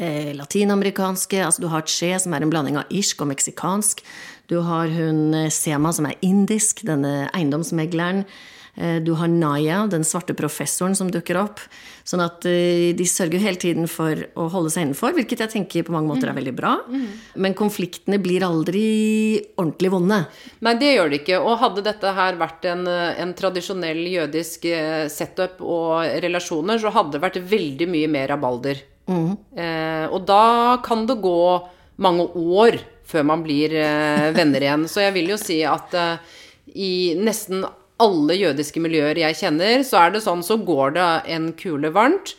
eh, 0.00 0.32
latinamerikanske. 0.38 1.44
Altså 1.44 1.66
du 1.66 1.68
har 1.74 1.84
Che, 1.84 2.14
som 2.24 2.32
er 2.32 2.46
en 2.46 2.54
blanding 2.54 2.80
av 2.80 2.88
irsk 2.88 3.20
og 3.20 3.34
meksikansk. 3.34 4.00
Du 4.48 4.62
har 4.64 4.88
hun 4.96 5.36
eh, 5.36 5.52
Sema, 5.52 5.92
som 5.92 6.08
er 6.08 6.16
indisk, 6.24 6.86
denne 6.88 7.26
eiendomsmegleren. 7.36 8.24
Eh, 8.76 8.98
Du 9.02 9.12
har 9.14 9.28
Naya, 9.28 9.86
den 9.86 10.04
svarte 10.04 10.34
professoren 10.36 10.94
som 10.96 11.10
dukker 11.10 11.36
opp. 11.40 11.60
Sånn 12.04 12.22
at 12.24 12.44
eh, 12.46 12.92
de 12.96 13.04
sørger 13.08 13.40
hele 13.42 13.56
tiden 13.60 13.88
for 13.88 14.14
å 14.36 14.48
holde 14.52 14.70
seg 14.70 14.86
innenfor, 14.86 15.14
hvilket 15.16 15.42
jeg 15.44 15.52
tenker 15.54 15.86
på 15.86 15.94
mange 15.94 16.10
måter 16.12 16.28
er 16.30 16.36
veldig 16.36 16.54
bra. 16.56 16.74
Men 17.34 17.54
konfliktene 17.58 18.18
blir 18.22 18.44
aldri 18.46 18.84
ordentlig 19.56 19.90
vonde. 19.92 20.20
Nei, 20.60 20.74
det 20.80 20.94
gjør 20.96 21.10
det 21.10 21.22
ikke. 21.22 21.40
Og 21.42 21.58
hadde 21.64 21.86
dette 21.86 22.12
her 22.20 22.36
vært 22.40 22.64
en, 22.72 22.86
eh, 22.86 23.20
en 23.22 23.32
tradisjonell 23.34 24.02
jødisk 24.12 24.68
setup 25.12 25.60
og 25.60 26.04
relasjoner, 26.22 26.78
så 26.78 26.92
hadde 26.92 27.16
det 27.16 27.24
vært 27.24 27.40
veldig 27.48 27.88
mye 27.88 28.08
mer 28.08 28.28
rabalder. 28.34 28.82
Eh, 29.08 30.06
og 30.10 30.26
da 30.26 30.76
kan 30.82 31.06
det 31.06 31.20
gå 31.22 31.38
mange 32.02 32.26
år 32.34 32.78
før 33.06 33.24
man 33.24 33.42
blir 33.46 33.72
eh, 33.78 34.32
venner 34.34 34.60
igjen. 34.60 34.86
Så 34.90 35.00
jeg 35.04 35.14
vil 35.14 35.30
jo 35.30 35.36
si 35.40 35.60
at 35.64 35.94
eh, 35.94 36.18
i 36.74 37.14
nesten 37.14 37.64
alle 38.02 38.36
jødiske 38.36 38.80
miljøer 38.84 39.16
jeg 39.22 39.38
kjenner, 39.38 39.80
så 39.86 40.02
er 40.02 40.12
det 40.14 40.22
sånn, 40.24 40.42
så 40.44 40.58
går 40.60 40.96
det 40.96 41.06
en 41.36 41.48
kule 41.56 41.90
varmt. 41.94 42.34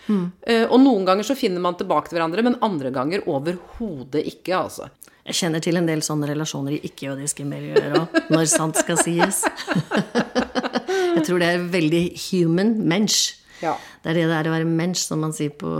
Eh, 0.46 0.66
og 0.68 0.78
noen 0.84 1.08
ganger 1.08 1.26
så 1.26 1.38
finner 1.38 1.64
man 1.64 1.78
tilbake 1.80 2.12
til 2.12 2.20
hverandre, 2.20 2.46
men 2.46 2.60
andre 2.66 2.92
ganger 2.94 3.26
overhodet 3.26 4.22
ikke, 4.30 4.54
altså. 4.60 4.92
Jeg 5.28 5.40
kjenner 5.42 5.64
til 5.64 5.76
en 5.80 5.90
del 5.90 6.04
sånne 6.06 6.30
relasjoner 6.30 6.78
i 6.78 6.84
ikke-jødiske 6.88 7.44
miljøer 7.48 7.98
òg, 8.00 8.20
når 8.32 8.46
sant 8.52 8.78
skal 8.80 9.02
sies. 9.02 9.42
Jeg 11.18 11.26
tror 11.26 11.42
det 11.42 11.50
er 11.50 11.66
veldig 11.74 12.04
human 12.28 12.76
mensch. 12.88 13.34
Ja. 13.64 13.74
Det 14.04 14.14
er 14.14 14.20
det 14.20 14.28
det 14.30 14.38
er 14.38 14.50
å 14.52 14.54
være 14.54 14.70
mensch, 14.70 15.02
som 15.10 15.20
man 15.26 15.34
sier 15.36 15.52
på 15.58 15.72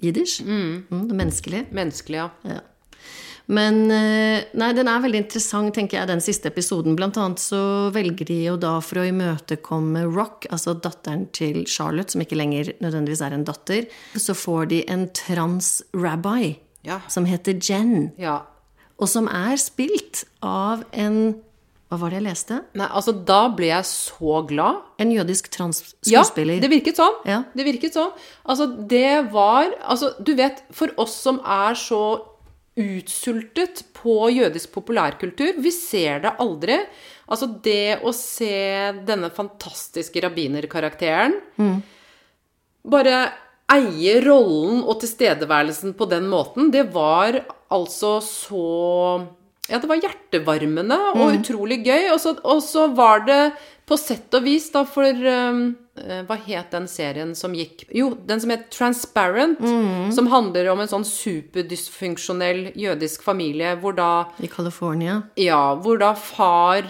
jiddisch. 0.00 0.40
Mm, 0.42 0.88
det 1.10 1.18
menneskelige. 1.20 1.68
Menneskelig, 1.76 2.22
ja. 2.22 2.28
Ja. 2.48 2.60
Men 3.50 3.80
eh, 3.90 4.44
nei, 4.54 4.68
den 4.76 4.86
er 4.90 5.02
veldig 5.02 5.24
interessant, 5.24 5.72
tenker 5.74 5.98
jeg, 5.98 6.08
den 6.10 6.22
siste 6.22 6.50
episoden. 6.52 6.94
Blant 6.98 7.18
annet 7.18 7.42
så 7.42 7.58
velger 7.94 8.28
de 8.28 8.36
jo 8.44 8.54
da 8.62 8.76
for 8.84 9.02
å 9.02 9.06
imøtekomme 9.10 10.04
Rock, 10.14 10.46
altså 10.54 10.76
datteren 10.78 11.24
til 11.34 11.64
Charlotte, 11.66 12.14
som 12.14 12.22
ikke 12.22 12.38
lenger 12.38 12.70
nødvendigvis 12.84 13.24
er 13.26 13.34
en 13.34 13.46
datter, 13.48 13.88
så 14.14 14.36
får 14.38 14.70
de 14.70 14.80
en 14.94 15.08
trans-rabbi 15.18 16.56
Ja. 16.86 17.00
som 17.08 17.26
heter 17.28 17.58
Jen, 17.60 18.12
ja. 18.18 18.38
og 18.98 19.08
som 19.10 19.26
er 19.28 19.56
spilt 19.60 20.24
av 20.42 20.84
en 20.92 21.40
Hva 21.90 21.98
var 21.98 22.12
det 22.14 22.20
jeg 22.20 22.28
leste? 22.28 22.56
Nei, 22.78 22.86
altså, 22.86 23.10
da 23.26 23.48
ble 23.50 23.66
jeg 23.66 23.82
så 23.88 24.46
glad. 24.46 24.76
En 25.02 25.10
jødisk 25.10 25.48
Ja, 26.06 26.22
det 26.62 26.70
virket 26.70 27.00
sånn. 27.00 27.16
Ja. 27.26 27.40
Det 27.50 27.64
virket 27.66 27.96
sånn. 27.98 28.12
Altså, 28.46 28.68
det 28.86 29.32
var 29.32 29.74
Altså, 29.82 30.12
du 30.22 30.36
vet, 30.38 30.62
for 30.70 30.94
oss 31.02 31.16
som 31.18 31.40
er 31.42 31.74
så 31.74 32.20
utsultet 32.78 33.82
på 33.96 34.30
jødisk 34.30 34.72
populærkultur, 34.76 35.58
vi 35.58 35.72
ser 35.74 36.22
det 36.24 36.34
aldri. 36.40 36.78
Altså, 37.30 37.48
det 37.62 38.00
å 38.06 38.12
se 38.16 38.92
denne 39.06 39.30
fantastiske 39.34 40.22
rabbinerkarakteren 40.24 41.36
bare 42.90 43.16
eie 43.70 44.16
rollen 44.24 44.80
og 44.82 45.00
tilstedeværelsen 45.02 45.94
på 45.98 46.08
den 46.10 46.26
måten, 46.30 46.70
det 46.74 46.88
var 46.94 47.36
altså 47.70 48.16
så 48.24 48.64
Ja, 49.70 49.78
det 49.78 49.88
var 49.90 50.00
hjertevarmende 50.02 50.96
og 51.14 51.36
utrolig 51.38 51.80
gøy. 51.86 52.08
Og 52.14 52.18
så, 52.22 52.34
og 52.42 52.62
så 52.66 52.88
var 52.96 53.22
det 53.28 53.42
på 53.86 53.96
sett 53.98 54.34
og 54.38 54.44
vis, 54.46 54.68
da, 54.70 54.84
for 54.86 55.06
um, 55.06 55.62
eh, 55.98 56.20
Hva 56.28 56.36
het 56.44 56.70
den 56.74 56.86
serien 56.90 57.32
som 57.34 57.54
gikk 57.56 57.88
Jo, 57.94 58.12
den 58.26 58.38
som 58.42 58.52
het 58.54 58.68
Transparent. 58.74 59.58
Som 60.14 60.30
handler 60.30 60.70
om 60.70 60.82
en 60.82 60.90
sånn 60.90 61.06
superdysfunksjonell 61.06 62.70
jødisk 62.78 63.22
familie 63.26 63.74
hvor 63.82 63.96
da 63.98 64.10
I 64.38 64.50
California. 64.50 65.22
ja, 65.38 65.74
hvor 65.82 65.98
da 65.98 66.14
far 66.14 66.86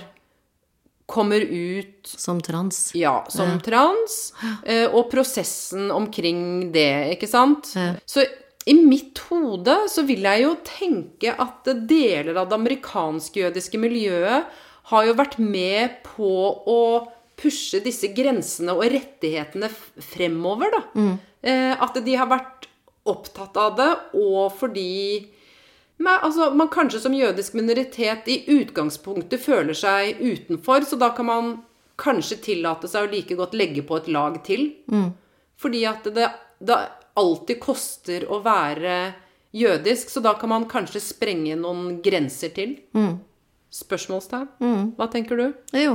kommer 1.11 1.41
ut 1.43 2.07
Som 2.07 2.39
trans. 2.41 2.93
ja, 2.95 3.25
som 3.29 3.57
trans, 3.65 4.33
eh, 4.65 4.87
og 4.87 5.09
prosessen 5.11 5.91
omkring 5.91 6.71
det, 6.73 7.17
ikke 7.17 7.27
sant? 7.27 7.73
Ja. 7.75 7.95
Så 8.07 8.23
i 8.71 8.77
mitt 8.79 9.19
hode 9.31 9.75
så 9.91 10.05
vil 10.07 10.27
jeg 10.29 10.45
jo 10.45 10.53
tenke 10.67 11.33
at 11.35 11.71
deler 11.91 12.37
av 12.39 12.51
det 12.51 12.59
amerikansk-jødiske 12.61 13.81
miljøet 13.83 14.61
har 14.91 15.07
jo 15.07 15.17
vært 15.19 15.39
med 15.43 16.01
på 16.07 16.31
å 16.71 16.81
pushe 17.41 17.81
disse 17.83 18.11
grensene 18.15 18.75
og 18.77 18.85
rettighetene 18.93 19.71
fremover, 20.05 20.75
da. 20.75 20.83
Mm. 20.95 21.15
at 21.81 21.99
de 22.05 22.15
har 22.21 22.29
vært 22.29 22.67
opptatt 23.09 23.57
av 23.57 23.77
det, 23.79 23.91
og 24.21 24.51
fordi 24.61 24.91
Nei, 26.01 26.15
altså, 26.25 26.47
man 26.57 26.71
kanskje 26.73 27.03
som 27.03 27.13
jødisk 27.13 27.53
minoritet 27.59 28.29
i 28.33 28.39
utgangspunktet 28.55 29.43
føler 29.43 29.77
seg 29.77 30.17
utenfor, 30.17 30.87
så 30.89 30.97
da 30.97 31.11
kan 31.13 31.27
man 31.29 31.51
kanskje 32.01 32.39
tillate 32.47 32.89
seg 32.89 33.05
å 33.05 33.11
like 33.13 33.37
godt 33.37 33.53
legge 33.53 33.85
på 33.85 33.99
et 34.01 34.09
lag 34.09 34.39
til. 34.47 34.63
Fordi 35.61 35.83
at 35.91 36.09
det, 36.17 36.31
det 36.65 36.79
alltid 37.19 37.61
koster 37.63 38.27
å 38.31 38.43
være 38.45 39.15
jødisk, 39.57 40.11
så 40.13 40.21
da 40.23 40.35
kan 40.39 40.49
man 40.53 40.69
kanskje 40.71 41.01
sprenge 41.03 41.57
noen 41.59 41.99
grenser 42.05 42.53
til. 42.55 42.77
Spørsmålstegn? 43.71 44.49
Hva 44.99 45.07
tenker 45.13 45.39
du? 45.39 45.45
Jo, 45.79 45.93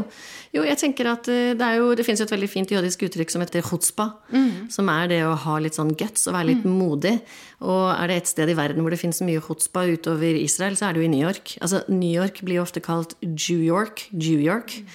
jo 0.55 0.61
jeg 0.63 0.77
tenker 0.79 1.09
at 1.11 1.27
eh, 1.27 1.51
det, 1.59 1.67
jo, 1.75 1.89
det 1.99 2.05
finnes 2.07 2.21
jo 2.21 2.27
et 2.29 2.31
veldig 2.31 2.47
fint 2.47 2.71
jødisk 2.71 3.03
uttrykk 3.03 3.33
som 3.33 3.43
heter 3.43 3.65
chutzpah. 3.67 4.13
Som 4.71 4.87
er 4.93 5.09
det 5.11 5.17
å 5.27 5.33
ha 5.43 5.57
litt 5.59 5.75
sånn 5.75 5.91
guts 5.99 6.23
og 6.29 6.37
være 6.37 6.53
litt 6.53 6.63
modig. 6.63 7.17
Og 7.67 7.89
er 7.91 8.07
det 8.13 8.15
et 8.21 8.31
sted 8.31 8.47
i 8.47 8.55
verden 8.55 8.79
hvor 8.85 8.95
det 8.95 9.01
finnes 9.01 9.19
mye 9.27 9.43
chutzpah 9.43 9.91
utover 9.91 10.39
Israel, 10.39 10.77
så 10.79 10.87
er 10.87 10.95
det 10.95 11.03
jo 11.03 11.09
i 11.09 11.11
New 11.17 11.25
York. 11.25 11.57
Altså, 11.59 11.83
New 11.91 12.15
York 12.15 12.39
blir 12.47 12.61
jo 12.61 12.63
ofte 12.63 12.79
kalt 12.83 13.17
Jew 13.19 13.59
York, 13.67 14.07
Jew 14.15 14.39
York. 14.39 14.77
eh, 14.79 14.85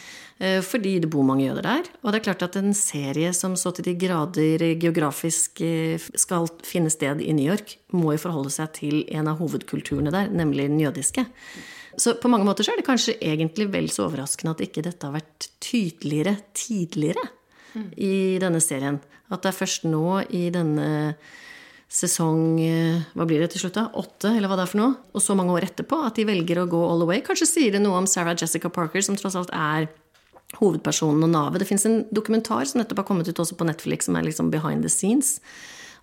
Fordi 0.41 0.95
det 1.03 1.11
bor 1.13 1.25
mange 1.27 1.45
jøder 1.45 1.67
der. 1.67 1.89
Og 2.01 2.13
det 2.13 2.21
er 2.21 2.25
klart 2.31 2.45
at 2.47 2.55
en 2.57 2.73
serie 2.77 3.29
som 3.37 3.59
så 3.61 3.75
til 3.77 3.91
de 3.91 3.93
grader 4.01 4.63
geografisk 4.81 5.61
eh, 5.61 6.01
skal 6.17 6.49
finne 6.65 6.89
sted 6.93 7.21
i 7.21 7.35
New 7.37 7.45
York, 7.45 7.77
må 7.93 8.15
jo 8.15 8.23
forholde 8.23 8.53
seg 8.55 8.73
til 8.79 9.03
en 9.13 9.29
av 9.29 9.37
hovedkulturene 9.43 10.13
der, 10.15 10.33
nemlig 10.33 10.71
den 10.71 10.81
jødiske. 10.81 11.27
Så 12.01 12.17
på 12.23 12.31
mange 12.33 12.49
måter 12.49 12.65
så 12.65 12.73
er 12.73 12.81
det 12.81 12.87
kanskje 12.89 13.19
egentlig 13.21 13.69
vel 13.75 13.91
så 13.93 14.07
overraskende 14.07 14.55
at 14.57 14.65
ikke 14.65 14.87
dette 14.87 15.05
har 15.05 15.19
vært 15.19 15.51
tydeligere 15.61 16.39
tidligere 16.57 17.27
i 18.01 18.39
denne 18.41 18.65
serien. 18.65 18.97
At 19.31 19.45
det 19.45 19.53
er 19.53 19.61
først 19.61 19.85
nå 19.87 20.23
i 20.35 20.49
denne 20.55 20.91
sesong 21.91 22.61
eh, 22.63 23.01
Hva 23.19 23.27
blir 23.27 23.43
det 23.43 23.51
til 23.53 23.65
slutt, 23.65 23.77
da? 23.77 23.89
Åtte, 23.99 24.31
eller 24.31 24.51
hva 24.51 24.57
det 24.57 24.65
er 24.65 24.71
for 24.71 24.81
noe? 24.81 24.93
Og 25.13 25.25
så 25.25 25.35
mange 25.37 25.57
år 25.57 25.67
etterpå 25.67 25.99
at 26.07 26.17
de 26.17 26.27
velger 26.29 26.63
å 26.63 26.69
gå 26.71 26.81
all 26.87 27.03
the 27.03 27.09
way. 27.09 27.23
Kanskje 27.27 27.49
sier 27.51 27.75
det 27.75 27.83
noe 27.83 27.99
om 27.99 28.07
Sarah 28.09 28.37
Jessica 28.39 28.71
Parker, 28.71 29.03
som 29.03 29.19
tross 29.19 29.37
alt 29.39 29.51
er 29.53 29.91
hovedpersonen 30.59 31.25
og 31.27 31.33
navet. 31.33 31.63
Det 31.63 31.69
fins 31.69 31.87
en 31.87 32.03
dokumentar 32.15 32.67
som 32.67 32.81
nettopp 32.81 33.05
har 33.05 33.09
kommet 33.13 33.31
ut 33.31 33.43
også 33.43 33.59
på 33.59 33.69
Netflix, 33.69 34.09
som 34.09 34.19
er 34.19 34.27
liksom 34.27 34.51
behind 34.53 34.83
the 34.87 34.91
scenes. 34.93 35.39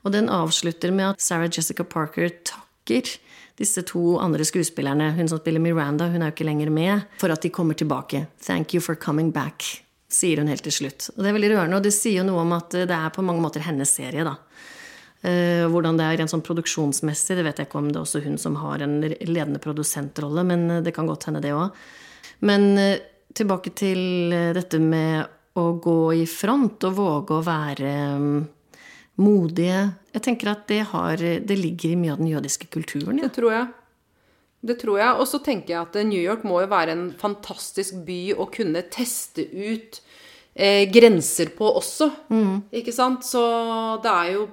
Og 0.05 0.13
den 0.15 0.29
avslutter 0.31 0.93
med 0.95 1.15
at 1.15 1.23
Sarah 1.23 1.49
Jessica 1.51 1.83
Parker 1.83 2.31
takker 2.47 3.17
disse 3.57 3.81
to 3.89 4.19
andre 4.21 4.45
skuespillerne, 4.45 5.11
hun 5.17 5.29
som 5.29 5.41
spiller 5.41 5.61
Miranda, 5.61 6.07
hun 6.13 6.21
er 6.21 6.29
jo 6.29 6.35
ikke 6.35 6.47
lenger 6.47 6.69
med, 6.71 7.07
for 7.21 7.33
at 7.33 7.41
de 7.41 7.51
kommer 7.53 7.77
tilbake. 7.77 8.27
Thank 8.45 8.75
you 8.75 8.81
for 8.83 8.95
coming 8.95 9.31
back, 9.33 9.65
sier 10.13 10.37
hun 10.39 10.51
helt 10.51 10.63
til 10.67 10.75
slutt. 10.75 11.09
Og 11.15 11.23
det 11.23 11.31
er 11.31 11.37
veldig 11.39 11.53
rørende, 11.55 11.79
og 11.79 11.87
det 11.87 11.95
sier 11.95 12.21
jo 12.21 12.27
noe 12.29 12.45
om 12.45 12.53
at 12.55 12.77
det 12.77 12.93
er 12.93 13.09
på 13.15 13.25
mange 13.25 13.41
måter 13.43 13.65
hennes 13.65 13.89
serie, 13.89 14.23
da. 14.27 14.37
Eh, 15.25 15.65
hvordan 15.73 15.97
det 15.97 16.05
er 16.05 16.19
rent 16.21 16.31
sånn 16.31 16.45
produksjonsmessig, 16.45 17.39
det 17.39 17.47
vet 17.47 17.59
jeg 17.59 17.67
ikke 17.67 17.81
om 17.81 17.89
det 17.89 17.97
er 17.97 18.05
også 18.05 18.21
hun 18.21 18.37
som 18.39 18.59
har 18.61 18.85
en 18.85 18.99
ledende 19.01 19.61
produsentrolle, 19.63 20.45
men 20.45 20.67
det 20.85 20.93
kan 20.95 21.09
godt 21.09 21.25
hende 21.27 21.41
det 21.41 21.55
òg. 21.57 21.73
Men 22.45 22.69
eh, 22.77 22.99
tilbake 23.37 23.73
til 23.77 24.33
eh, 24.35 24.53
dette 24.57 24.79
med 24.81 25.57
å 25.57 25.71
gå 25.81 25.99
i 26.19 26.27
front 26.29 26.85
og 26.89 26.95
våge 26.97 27.37
å 27.37 27.45
være 27.45 27.93
mm, 28.21 28.37
modige. 29.23 29.81
Jeg 30.13 30.25
tenker 30.27 30.51
at 30.53 30.67
det, 30.69 30.83
har, 30.91 31.17
det 31.21 31.57
ligger 31.57 31.93
i 31.93 31.99
mye 31.99 32.13
av 32.13 32.21
den 32.21 32.31
jødiske 32.31 32.69
kulturen. 32.73 33.17
Ja. 33.17 33.29
Det 33.29 33.37
tror 33.39 33.55
jeg. 33.55 33.67
Det 34.67 34.77
tror 34.81 34.99
jeg. 35.01 35.15
Og 35.21 35.29
så 35.29 35.41
tenker 35.45 35.73
jeg 35.73 35.81
at 35.81 35.97
New 36.09 36.21
York 36.21 36.45
må 36.47 36.61
jo 36.63 36.69
være 36.71 36.93
en 36.97 37.07
fantastisk 37.17 37.99
by 38.07 38.21
å 38.37 38.49
kunne 38.53 38.85
teste 38.93 39.45
ut 39.45 39.99
eh, 40.53 40.85
grenser 40.93 41.53
på 41.57 41.71
også. 41.81 42.11
Ikke 42.77 42.93
sant? 42.95 43.25
Så 43.25 43.41
det 44.03 44.13
er 44.13 44.31
jo, 44.35 44.47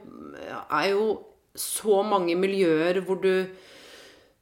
er 0.64 0.90
jo 0.92 1.06
så 1.54 2.02
mange 2.06 2.36
miljøer 2.38 3.00
hvor 3.06 3.20
du 3.22 3.46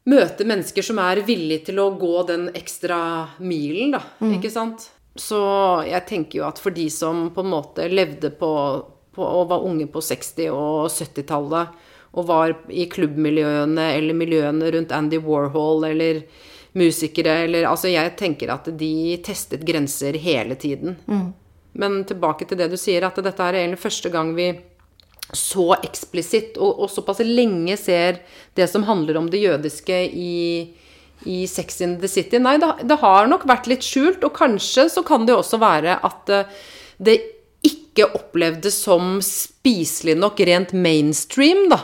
møter 0.08 0.48
mennesker 0.48 0.82
som 0.82 0.98
er 0.98 1.20
villige 1.26 1.68
til 1.68 1.78
å 1.78 1.90
gå 1.98 2.22
den 2.28 2.48
ekstra 2.58 2.98
milen, 3.38 3.94
da. 3.94 4.00
Ikke 4.34 4.50
sant? 4.50 4.88
Så 5.14 5.38
jeg 5.84 6.06
tenker 6.08 6.38
jo 6.40 6.46
at 6.48 6.58
for 6.58 6.72
de 6.74 6.88
som 6.90 7.26
på 7.34 7.44
en 7.44 7.52
måte 7.52 7.84
levde 7.92 8.30
på, 8.34 8.52
på 9.12 9.26
og 9.26 9.48
var 9.50 9.66
unge 9.68 9.86
på 9.92 10.00
60- 10.00 10.48
og 10.50 10.88
70-tallet, 10.90 11.68
og 12.12 12.26
var 12.28 12.54
i 12.68 12.86
klubbmiljøene 12.92 13.86
eller 13.96 14.16
miljøene 14.16 14.72
rundt 14.74 14.90
Andy 14.92 15.20
Warhol 15.24 15.86
eller 15.88 16.22
musikere 16.76 17.38
eller 17.46 17.64
Altså, 17.68 17.88
jeg 17.92 18.16
tenker 18.16 18.52
at 18.52 18.68
de 18.76 19.16
testet 19.24 19.64
grenser 19.64 20.16
hele 20.20 20.56
tiden. 20.60 20.96
Men 21.72 22.02
tilbake 22.04 22.44
til 22.48 22.58
det 22.60 22.68
du 22.72 22.76
sier, 22.76 23.04
at 23.06 23.16
dette 23.24 23.46
er 23.46 23.62
egentlig 23.62 23.80
første 23.80 24.10
gang 24.12 24.34
vi 24.36 24.50
så 25.32 25.72
eksplisitt 25.80 26.58
og, 26.60 26.84
og 26.84 26.92
såpass 26.92 27.22
lenge 27.24 27.76
ser 27.80 28.20
det 28.58 28.68
som 28.70 28.84
handler 28.88 29.16
om 29.20 29.30
det 29.32 29.40
jødiske 29.42 29.98
i, 30.12 30.38
i 31.24 31.42
Sex 31.48 31.80
in 31.80 31.98
the 32.02 32.10
City. 32.10 32.40
Nei, 32.42 32.58
det, 32.60 32.68
det 32.88 33.00
har 33.00 33.30
nok 33.30 33.46
vært 33.48 33.70
litt 33.70 33.86
skjult, 33.86 34.24
og 34.26 34.36
kanskje 34.36 34.88
så 34.92 35.04
kan 35.06 35.24
det 35.28 35.38
også 35.38 35.60
være 35.62 35.96
at 36.04 36.32
eh, 36.32 36.58
det 37.02 37.16
ikke 37.62 38.08
opplevdes 38.16 38.74
som 38.82 39.18
spiselig 39.22 40.16
nok 40.18 40.40
rent 40.48 40.72
mainstream, 40.74 41.68
da. 41.70 41.78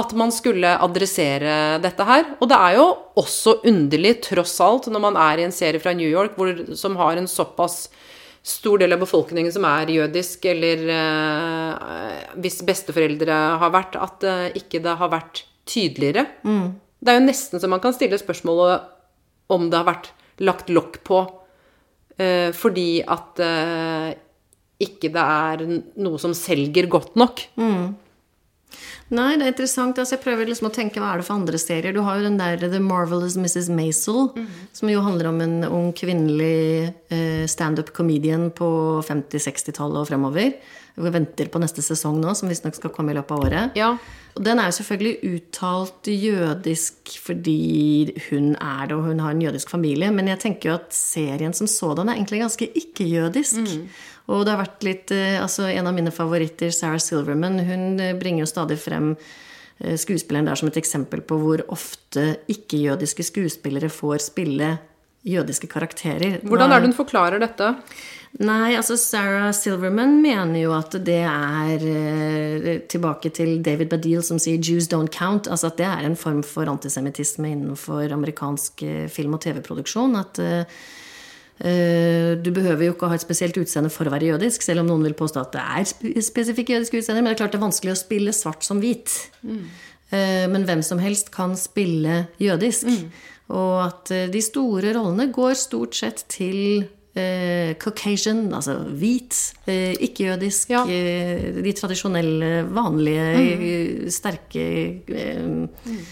At 0.00 0.14
man 0.18 0.32
skulle 0.34 0.72
adressere 0.82 1.78
dette 1.84 2.06
her. 2.08 2.24
Og 2.40 2.48
det 2.50 2.58
er 2.58 2.78
jo 2.80 2.86
også 3.20 3.60
underlig, 3.68 4.16
tross 4.26 4.56
alt, 4.64 4.88
når 4.90 5.04
man 5.04 5.18
er 5.20 5.38
i 5.38 5.46
en 5.46 5.54
serie 5.54 5.82
fra 5.82 5.94
New 5.94 6.08
York 6.08 6.34
hvor, 6.40 6.50
som 6.74 6.96
har 6.98 7.20
en 7.20 7.30
såpass 7.30 7.86
stor 8.44 8.82
del 8.82 8.92
av 8.92 9.00
befolkningen 9.00 9.52
som 9.54 9.64
er 9.64 9.92
jødisk, 9.94 10.44
eller 10.50 10.82
eh, 10.92 12.24
hvis 12.44 12.60
besteforeldre 12.68 13.38
har 13.62 13.72
vært, 13.72 13.96
at 13.96 14.26
eh, 14.28 14.50
ikke 14.60 14.82
det 14.84 14.96
har 15.00 15.12
vært 15.12 15.44
tydeligere. 15.64 16.26
Det 17.00 17.12
er 17.12 17.18
jo 17.20 17.24
nesten 17.24 17.60
så 17.60 17.70
man 17.72 17.80
kan 17.84 17.96
stille 17.96 18.18
spørsmålet 18.20 18.84
om 19.52 19.66
det 19.70 19.80
har 19.80 19.88
vært 19.88 20.12
lagt 20.44 20.70
lokk 20.72 21.00
på 21.06 21.22
eh, 22.20 22.50
fordi 22.56 23.00
at 23.04 23.40
eh, 23.44 24.12
ikke 24.84 25.08
det 25.14 25.24
er 25.24 25.64
noe 26.04 26.20
som 26.20 26.34
selger 26.36 26.88
godt 26.92 27.16
nok. 27.20 27.44
Nei, 29.14 29.34
det 29.38 29.46
er 29.46 29.52
interessant. 29.52 29.98
Altså, 30.00 30.16
jeg 30.16 30.24
prøver 30.24 30.48
liksom 30.50 30.68
å 30.68 30.74
tenke 30.74 31.02
hva 31.02 31.12
er 31.12 31.20
det 31.20 31.26
for 31.28 31.38
andre 31.38 31.60
serier. 31.60 31.94
Du 31.94 32.02
har 32.06 32.18
jo 32.18 32.26
den 32.26 32.38
der 32.40 32.58
The 32.62 32.80
Marvelous 32.82 33.36
Mrs. 33.38 33.70
Maisel, 33.74 34.32
som 34.74 34.90
jo 34.90 35.02
handler 35.04 35.30
om 35.30 35.42
en 35.44 35.58
ung 35.68 35.92
kvinnelig 35.96 36.90
eh, 37.14 37.44
standup 37.50 37.94
comedian 37.96 38.50
på 38.54 38.68
50-60-tallet 39.06 40.02
og 40.02 40.10
fremover. 40.10 40.56
Vi 40.94 41.10
venter 41.10 41.48
på 41.50 41.58
neste 41.58 41.82
sesong 41.82 42.20
nå, 42.22 42.36
som 42.38 42.50
visstnok 42.50 42.76
skal 42.78 42.92
komme 42.94 43.10
i 43.10 43.16
løpet 43.16 43.34
av 43.34 43.46
året. 43.48 43.78
Ja. 43.78 43.94
Og 44.34 44.42
den 44.46 44.58
er 44.58 44.70
jo 44.70 44.76
selvfølgelig 44.78 45.30
uttalt 45.30 46.08
jødisk 46.10 47.12
fordi 47.22 48.14
hun 48.28 48.54
er 48.54 48.88
det, 48.90 48.96
og 48.96 49.08
hun 49.08 49.22
har 49.22 49.34
en 49.34 49.42
jødisk 49.42 49.70
familie. 49.74 50.10
Men 50.14 50.30
jeg 50.30 50.42
tenker 50.42 50.70
jo 50.70 50.76
at 50.78 50.94
serien 50.94 51.54
som 51.54 51.70
sådan 51.70 52.10
er 52.10 52.18
egentlig 52.18 52.42
ganske 52.44 52.70
ikke-jødisk. 52.82 53.74
Og 54.32 54.44
det 54.44 54.54
har 54.54 54.62
vært 54.62 54.86
litt 54.86 55.12
eh, 55.14 55.36
Altså, 55.42 55.68
en 55.68 55.90
av 55.90 55.96
mine 55.96 56.14
favoritter, 56.14 56.72
Sarah 56.74 57.02
Silverman, 57.02 57.60
hun 57.66 58.00
eh, 58.00 58.16
bringer 58.16 58.44
jo 58.44 58.50
stadig 58.50 58.78
frem 58.80 59.12
eh, 59.14 59.98
skuespilleren 60.00 60.48
der 60.48 60.60
som 60.60 60.70
et 60.70 60.80
eksempel 60.80 61.24
på 61.26 61.38
hvor 61.42 61.64
ofte 61.74 62.34
ikke-jødiske 62.52 63.28
skuespillere 63.30 63.92
får 63.92 64.24
spille 64.30 64.74
jødiske 65.24 65.70
karakterer. 65.72 66.42
Hvordan 66.44 66.72
er 66.72 66.82
det 66.82 66.90
hun 66.90 66.98
forklarer 66.98 67.40
dette? 67.40 67.70
Nei, 68.44 68.74
altså 68.76 68.96
Sarah 69.00 69.54
Silverman 69.56 70.18
mener 70.20 70.58
jo 70.58 70.74
at 70.76 70.96
det 71.06 71.22
er 71.24 72.82
tilbake 72.92 73.30
til 73.32 73.62
David 73.64 73.88
Baddiel 73.94 74.24
som 74.26 74.40
sier 74.42 74.58
'Jews 74.58 74.90
don't 74.92 75.14
count'. 75.14 75.48
Altså 75.48 75.70
at 75.70 75.78
det 75.78 75.86
er 75.86 76.04
en 76.04 76.18
form 76.18 76.42
for 76.42 76.68
antisemittisme 76.68 77.54
innenfor 77.54 78.12
amerikansk 78.12 78.84
film- 79.08 79.38
og 79.38 79.40
TV-produksjon. 79.46 80.18
At 80.20 80.42
du 81.54 82.48
behøver 82.50 82.88
jo 82.88 82.92
ikke 82.96 83.06
å 83.06 83.10
ha 83.12 83.14
et 83.14 83.22
spesielt 83.22 83.56
utseende 83.60 83.90
for 83.94 84.08
å 84.08 84.12
være 84.12 84.32
jødisk, 84.32 84.64
selv 84.66 84.82
om 84.82 84.88
noen 84.90 85.04
vil 85.06 85.14
påstå 85.14 85.38
at 85.44 85.52
det 85.54 85.62
er 85.62 86.20
spesifikke 86.26 86.74
jødiske 86.74 86.98
utseender. 86.98 87.22
Men 87.22 87.30
det 87.30 87.36
er 87.36 87.42
klart 87.44 87.54
det 87.54 87.60
er 87.60 87.66
vanskelig 87.68 87.92
å 87.94 88.00
spille 88.00 88.34
svart 88.34 88.66
som 88.66 88.80
hvit. 88.82 89.14
Mm. 89.46 89.60
Men 90.50 90.66
hvem 90.66 90.82
som 90.82 90.98
helst 90.98 91.30
kan 91.34 91.54
spille 91.58 92.24
jødisk. 92.42 92.90
Og 93.52 93.78
at 93.84 94.10
eh, 94.14 94.28
de 94.32 94.40
store 94.44 94.94
rollene 94.96 95.28
går 95.34 95.56
stort 95.58 95.96
sett 95.98 96.24
til 96.32 96.84
eh, 97.16 97.74
Caucasian, 97.80 98.46
altså 98.56 98.78
hvit, 98.88 99.36
eh, 99.68 99.92
ikke-jødisk, 100.06 100.70
Ja. 100.72 100.84
eh, 100.88 101.50
de 101.62 101.72
tradisjonelle, 101.76 102.64
vanlige, 102.72 103.26
mm. 103.36 104.10
sterke 104.10 104.66
eh, 105.08 106.04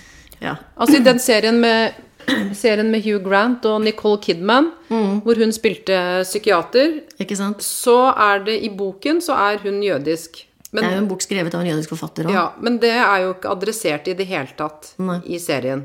Ja. 0.43 0.57
Altså 0.77 0.99
i 0.99 1.05
den 1.07 1.21
serien 1.23 1.61
med 1.63 1.95
serien 2.63 2.91
med 2.93 3.03
Hugh 3.05 3.23
Grant 3.25 3.65
og 3.69 3.81
Nicole 3.85 4.21
Kidman, 4.23 4.71
hvor 4.89 5.39
hun 5.41 5.53
spilte 5.55 5.97
psykiater, 6.27 7.01
Ikke 7.23 7.37
sant? 7.39 7.63
så 7.65 8.13
er 8.13 8.45
det 8.47 8.59
i 8.65 8.71
boken 8.77 9.21
så 9.25 9.37
er 9.51 9.63
hun 9.65 9.83
jødisk. 9.83 10.45
Men, 10.73 10.85
Det 10.85 10.89
er 10.89 10.95
jo 10.97 11.03
en 11.03 11.09
bok 11.11 11.23
skrevet 11.25 11.55
av 11.55 11.61
en 11.61 11.69
jødisk 11.69 11.91
forfatter 11.93 12.29
òg. 12.29 12.33
ja, 12.33 12.47
men 12.65 12.79
det 12.81 12.95
er 12.97 13.27
jo 13.27 13.35
ikke 13.35 13.51
adressert 13.53 14.09
i 14.09 14.15
det 14.17 14.25
hele 14.31 14.55
tatt 14.57 14.95
Nei. 14.99 15.19
i 15.27 15.39
serien. 15.39 15.85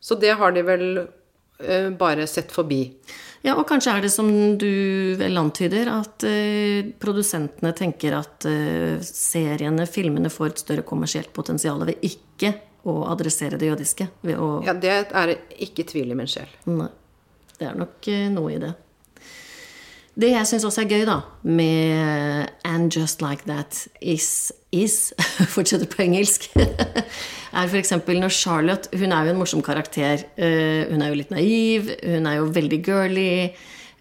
Så 0.00 0.14
det 0.20 0.34
har 0.36 0.52
de 0.52 0.62
vel 0.62 0.84
uh, 1.00 1.90
bare 1.96 2.26
sett 2.28 2.52
forbi. 2.52 2.82
Ja, 3.46 3.54
og 3.54 3.64
kanskje 3.70 3.94
er 3.94 4.04
det 4.04 4.10
som 4.12 4.28
du 4.58 5.14
vel 5.18 5.38
antyder, 5.40 5.88
at 5.88 6.26
uh, 6.26 6.90
produsentene 7.00 7.72
tenker 7.72 8.18
at 8.18 8.44
uh, 8.44 8.98
seriene, 9.00 9.86
filmene, 9.88 10.30
får 10.30 10.52
et 10.52 10.62
større 10.66 10.84
kommersielt 10.86 11.32
potensial 11.32 11.80
ved 11.88 12.02
ikke 12.04 12.52
å 12.86 12.98
adressere 13.10 13.58
det 13.58 13.70
jødiske. 13.72 14.08
Ja, 14.28 14.74
det 14.74 14.92
er 15.08 15.34
ikke 15.58 15.86
tvil 15.88 16.12
i 16.12 16.18
min 16.18 16.30
sjel. 16.30 16.50
Nei. 16.70 16.90
Det 17.58 17.66
er 17.66 17.78
nok 17.78 18.06
eh, 18.10 18.28
noe 18.30 18.52
i 18.54 18.60
det. 18.62 18.74
Det 20.18 20.32
jeg 20.32 20.46
syns 20.50 20.64
også 20.66 20.82
er 20.82 20.90
gøy, 20.90 21.04
da, 21.06 21.20
med 21.46 22.48
And 22.66 22.90
Just 22.94 23.20
Like 23.22 23.46
That 23.46 23.84
Is 24.02 24.50
Is 24.74 25.12
Fortsetter 25.54 25.86
på 25.90 26.02
engelsk. 26.02 26.48
er 26.58 27.70
f.eks. 27.70 27.94
når 28.06 28.34
Charlotte 28.34 28.98
Hun 28.98 29.14
er 29.14 29.26
jo 29.26 29.34
en 29.34 29.38
morsom 29.38 29.62
karakter. 29.62 30.26
Eh, 30.36 30.90
hun 30.90 31.02
er 31.02 31.12
jo 31.12 31.20
litt 31.20 31.34
naiv, 31.34 31.92
hun 32.02 32.26
er 32.26 32.40
jo 32.40 32.50
veldig 32.54 32.80
girly. 32.86 33.30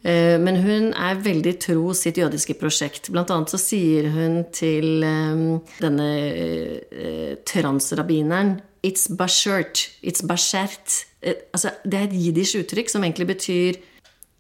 Eh, 0.08 0.38
Men 0.40 0.60
hun 0.64 0.94
er 0.94 1.20
veldig 1.22 1.54
tro 1.64 1.92
sitt 1.98 2.18
jødiske 2.18 2.56
prosjekt. 2.60 3.12
Blant 3.14 3.32
annet 3.34 3.52
så 3.52 3.60
sier 3.62 4.10
hun 4.14 4.40
til 4.56 5.04
eh, 5.06 5.44
denne 5.84 6.10
eh, 6.32 7.36
transrabbineren 7.48 8.58
It's 8.86 9.08
bashert. 9.10 9.90
It's 10.02 10.24
bashert. 10.24 11.06
Eh, 11.22 11.44
Altså, 11.54 11.74
det 11.84 12.00
er 12.00 12.08
et 12.08 12.18
jiddisch 12.18 12.56
uttrykk 12.60 12.92
som 12.94 13.04
egentlig 13.04 13.28
betyr 13.34 13.80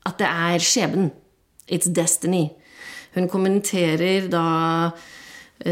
at 0.07 0.19
det 0.21 0.27
er 0.27 0.63
skjebnen. 0.63 1.11
It's 1.67 1.89
destiny. 1.91 2.49
Hun 3.15 3.27
kommenterer 3.27 4.29
da 4.31 4.91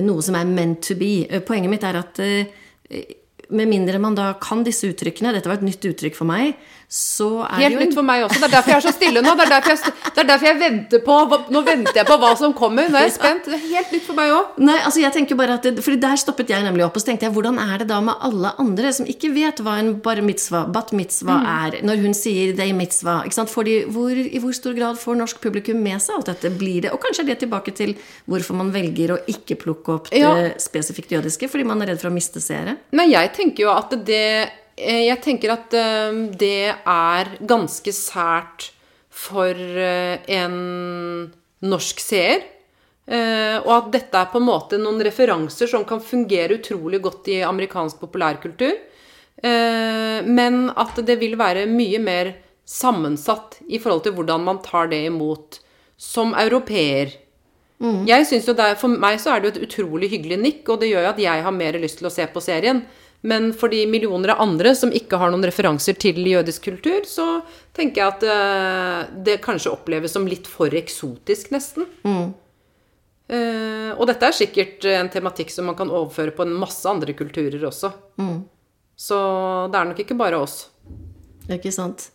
noe 0.01 0.23
som 0.25 0.35
er 0.35 0.49
meant 0.49 0.81
to 0.83 0.97
be. 0.97 1.27
Poenget 1.45 1.71
mitt 1.71 1.85
er 1.85 2.01
at 2.01 2.19
med 3.53 3.69
mindre 3.69 3.99
man 4.01 4.15
da 4.17 4.31
kan 4.41 4.63
disse 4.65 4.89
uttrykkene, 4.89 5.33
dette 5.35 5.49
var 5.49 5.59
et 5.59 5.67
nytt 5.67 5.85
uttrykk 5.89 6.17
for 6.17 6.29
meg, 6.29 6.55
så 6.87 7.27
er 7.47 7.55
Helt 7.63 7.73
det 7.73 7.79
jo 7.79 7.85
nytt 7.87 7.95
for 7.97 8.05
meg 8.07 8.23
også. 8.25 8.39
Det 8.39 8.47
er 8.47 8.53
derfor 8.55 8.71
jeg 8.71 8.77
er 8.77 8.83
så 8.85 8.91
stille 8.93 9.21
nå. 9.25 9.31
Det 9.35 9.45
er 9.45 9.51
derfor 9.55 9.71
jeg, 9.73 9.93
det 10.15 10.21
er 10.21 10.27
derfor 10.29 10.47
jeg 10.47 10.59
venter 10.59 11.01
på 11.05 11.15
Nå 11.55 11.61
venter 11.65 11.97
jeg 11.99 12.05
på 12.07 12.17
hva 12.21 12.29
som 12.37 12.53
kommer. 12.53 12.87
Nå 12.89 12.99
er 12.99 13.07
jeg 13.07 13.15
spent. 13.17 13.45
Det 13.49 13.57
er 13.57 13.63
helt 13.75 13.91
nytt 13.95 14.05
for 14.05 14.15
meg 14.19 14.31
òg. 14.35 14.59
Nei, 14.61 14.75
altså 14.85 15.01
jeg 15.01 15.11
tenker 15.15 15.35
bare 15.39 15.57
at 15.57 15.63
det, 15.65 15.83
fordi 15.83 15.97
Der 16.05 16.15
stoppet 16.21 16.49
jeg 16.53 16.63
nemlig 16.63 16.85
opp 16.85 16.95
og 16.95 17.01
så 17.01 17.09
tenkte 17.09 17.25
jeg, 17.27 17.33
hvordan 17.35 17.57
er 17.59 17.77
det 17.81 17.87
da 17.89 17.99
med 18.05 18.15
alle 18.21 18.51
andre 18.61 18.91
som 18.93 19.05
ikke 19.09 19.31
vet 19.33 19.59
hva 19.65 19.77
en 19.81 19.95
bar 20.05 20.21
mitzvah, 20.25 20.67
bat 20.71 20.93
mitzvah 20.93 21.41
Mm. 21.41 21.47
er, 21.65 21.75
når 21.83 22.01
hun 22.05 22.13
sier 22.13 22.53
day 22.55 22.71
mitzvah? 22.71 23.23
Ikke 23.25 23.33
sant? 23.39 23.49
Får 23.49 23.65
de, 23.65 23.75
hvor, 23.91 24.11
I 24.15 24.39
hvor 24.39 24.53
stor 24.55 24.73
grad 24.77 24.97
får 25.01 25.17
norsk 25.19 25.41
publikum 25.41 25.81
med 25.83 25.99
seg 26.01 26.15
alt 26.19 26.29
dette? 26.31 26.51
Blir 26.57 26.81
det, 26.85 26.91
Og 26.93 27.01
kanskje 27.01 27.23
er 27.25 27.31
det 27.33 27.39
tilbake 27.43 27.73
til 27.75 27.95
hvorfor 28.29 28.55
man 28.55 28.71
velger 28.71 29.15
å 29.15 29.17
ikke 29.27 29.57
plukke 29.59 29.89
opp 29.97 30.09
det 30.11 30.19
Ja. 30.21 30.31
spesifikt 30.61 31.11
jødiske? 31.11 31.49
Fordi 31.49 31.65
man 31.65 31.81
er 31.81 31.87
redd 31.93 31.99
for 32.01 32.09
å 32.09 32.13
miste 32.13 32.39
seere? 32.39 32.77
Nei, 32.93 33.09
jeg 33.11 33.33
tenker 33.33 33.63
jo 33.65 33.71
at 33.73 33.89
det 34.05 34.49
Jeg 34.75 35.21
tenker 35.23 35.53
at 35.53 35.73
eh, 35.77 36.17
det 36.35 36.73
er 36.75 37.29
ganske 37.47 37.93
sært 37.95 38.71
for 39.15 39.55
eh, 39.55 40.19
en 40.35 41.31
norsk 41.63 42.01
seer. 42.03 42.43
Eh, 43.07 43.57
Og 43.61 43.71
at 43.71 43.91
dette 43.93 44.19
er 44.19 44.31
på 44.33 44.41
en 44.41 44.47
måte 44.49 44.79
noen 44.81 44.99
referanser 45.05 45.69
som 45.71 45.85
kan 45.87 46.01
fungere 46.03 46.57
utrolig 46.59 46.99
godt 47.05 47.29
i 47.31 47.39
amerikansk 47.47 48.01
populærkultur. 48.03 48.73
Eh, 49.43 50.19
Men 50.25 50.71
at 50.75 50.99
det 51.05 51.19
vil 51.21 51.37
være 51.39 51.67
mye 51.71 52.01
mer 52.03 52.33
sammensatt 52.65 53.59
i 53.69 53.77
forhold 53.79 54.03
til 54.03 54.15
hvordan 54.17 54.43
man 54.43 54.59
tar 54.65 54.89
det 54.91 55.05
imot 55.07 55.59
som 55.97 56.33
europeer. 56.33 57.13
Jeg 58.07 58.25
synes 58.25 58.47
jo 58.47 58.53
det 58.55 58.63
er, 58.65 58.75
For 58.79 58.87
meg 58.87 59.19
så 59.19 59.35
er 59.35 59.39
det 59.41 59.49
jo 59.49 59.53
et 59.59 59.65
utrolig 59.67 60.09
hyggelig 60.09 60.37
nikk, 60.39 60.69
og 60.69 60.79
det 60.81 60.89
gjør 60.89 61.03
jo 61.05 61.09
at 61.11 61.19
jeg 61.19 61.43
har 61.43 61.51
mer 61.51 61.77
lyst 61.79 61.99
til 61.99 62.07
å 62.07 62.11
se 62.13 62.25
på 62.31 62.41
serien. 62.41 62.81
Men 63.25 63.49
for 63.57 63.73
de 63.73 63.81
millioner 63.89 64.35
av 64.35 64.43
andre 64.43 64.75
som 64.77 64.91
ikke 64.93 65.17
har 65.17 65.31
noen 65.33 65.45
referanser 65.47 65.97
til 65.97 66.19
jødisk 66.29 66.67
kultur, 66.69 67.07
så 67.09 67.25
tenker 67.73 68.03
jeg 68.03 68.13
at 68.13 68.25
eh, 68.29 69.13
det 69.25 69.39
kanskje 69.45 69.73
oppleves 69.73 70.13
som 70.13 70.27
litt 70.29 70.45
for 70.49 70.73
eksotisk, 70.77 71.49
nesten. 71.55 71.87
Eh, 73.25 73.91
og 73.95 74.05
dette 74.11 74.29
er 74.29 74.37
sikkert 74.37 74.85
en 74.91 75.09
tematikk 75.09 75.49
som 75.49 75.65
man 75.71 75.77
kan 75.79 75.89
overføre 75.89 76.35
på 76.37 76.45
en 76.45 76.53
masse 76.61 76.85
andre 76.89 77.15
kulturer 77.17 77.65
også. 77.65 77.89
Så 78.95 79.17
det 79.73 79.79
er 79.79 79.89
nok 79.89 80.03
ikke 80.05 80.19
bare 80.19 80.37
oss. 80.39 80.67
Ikke 81.49 81.73
sant? 81.73 82.11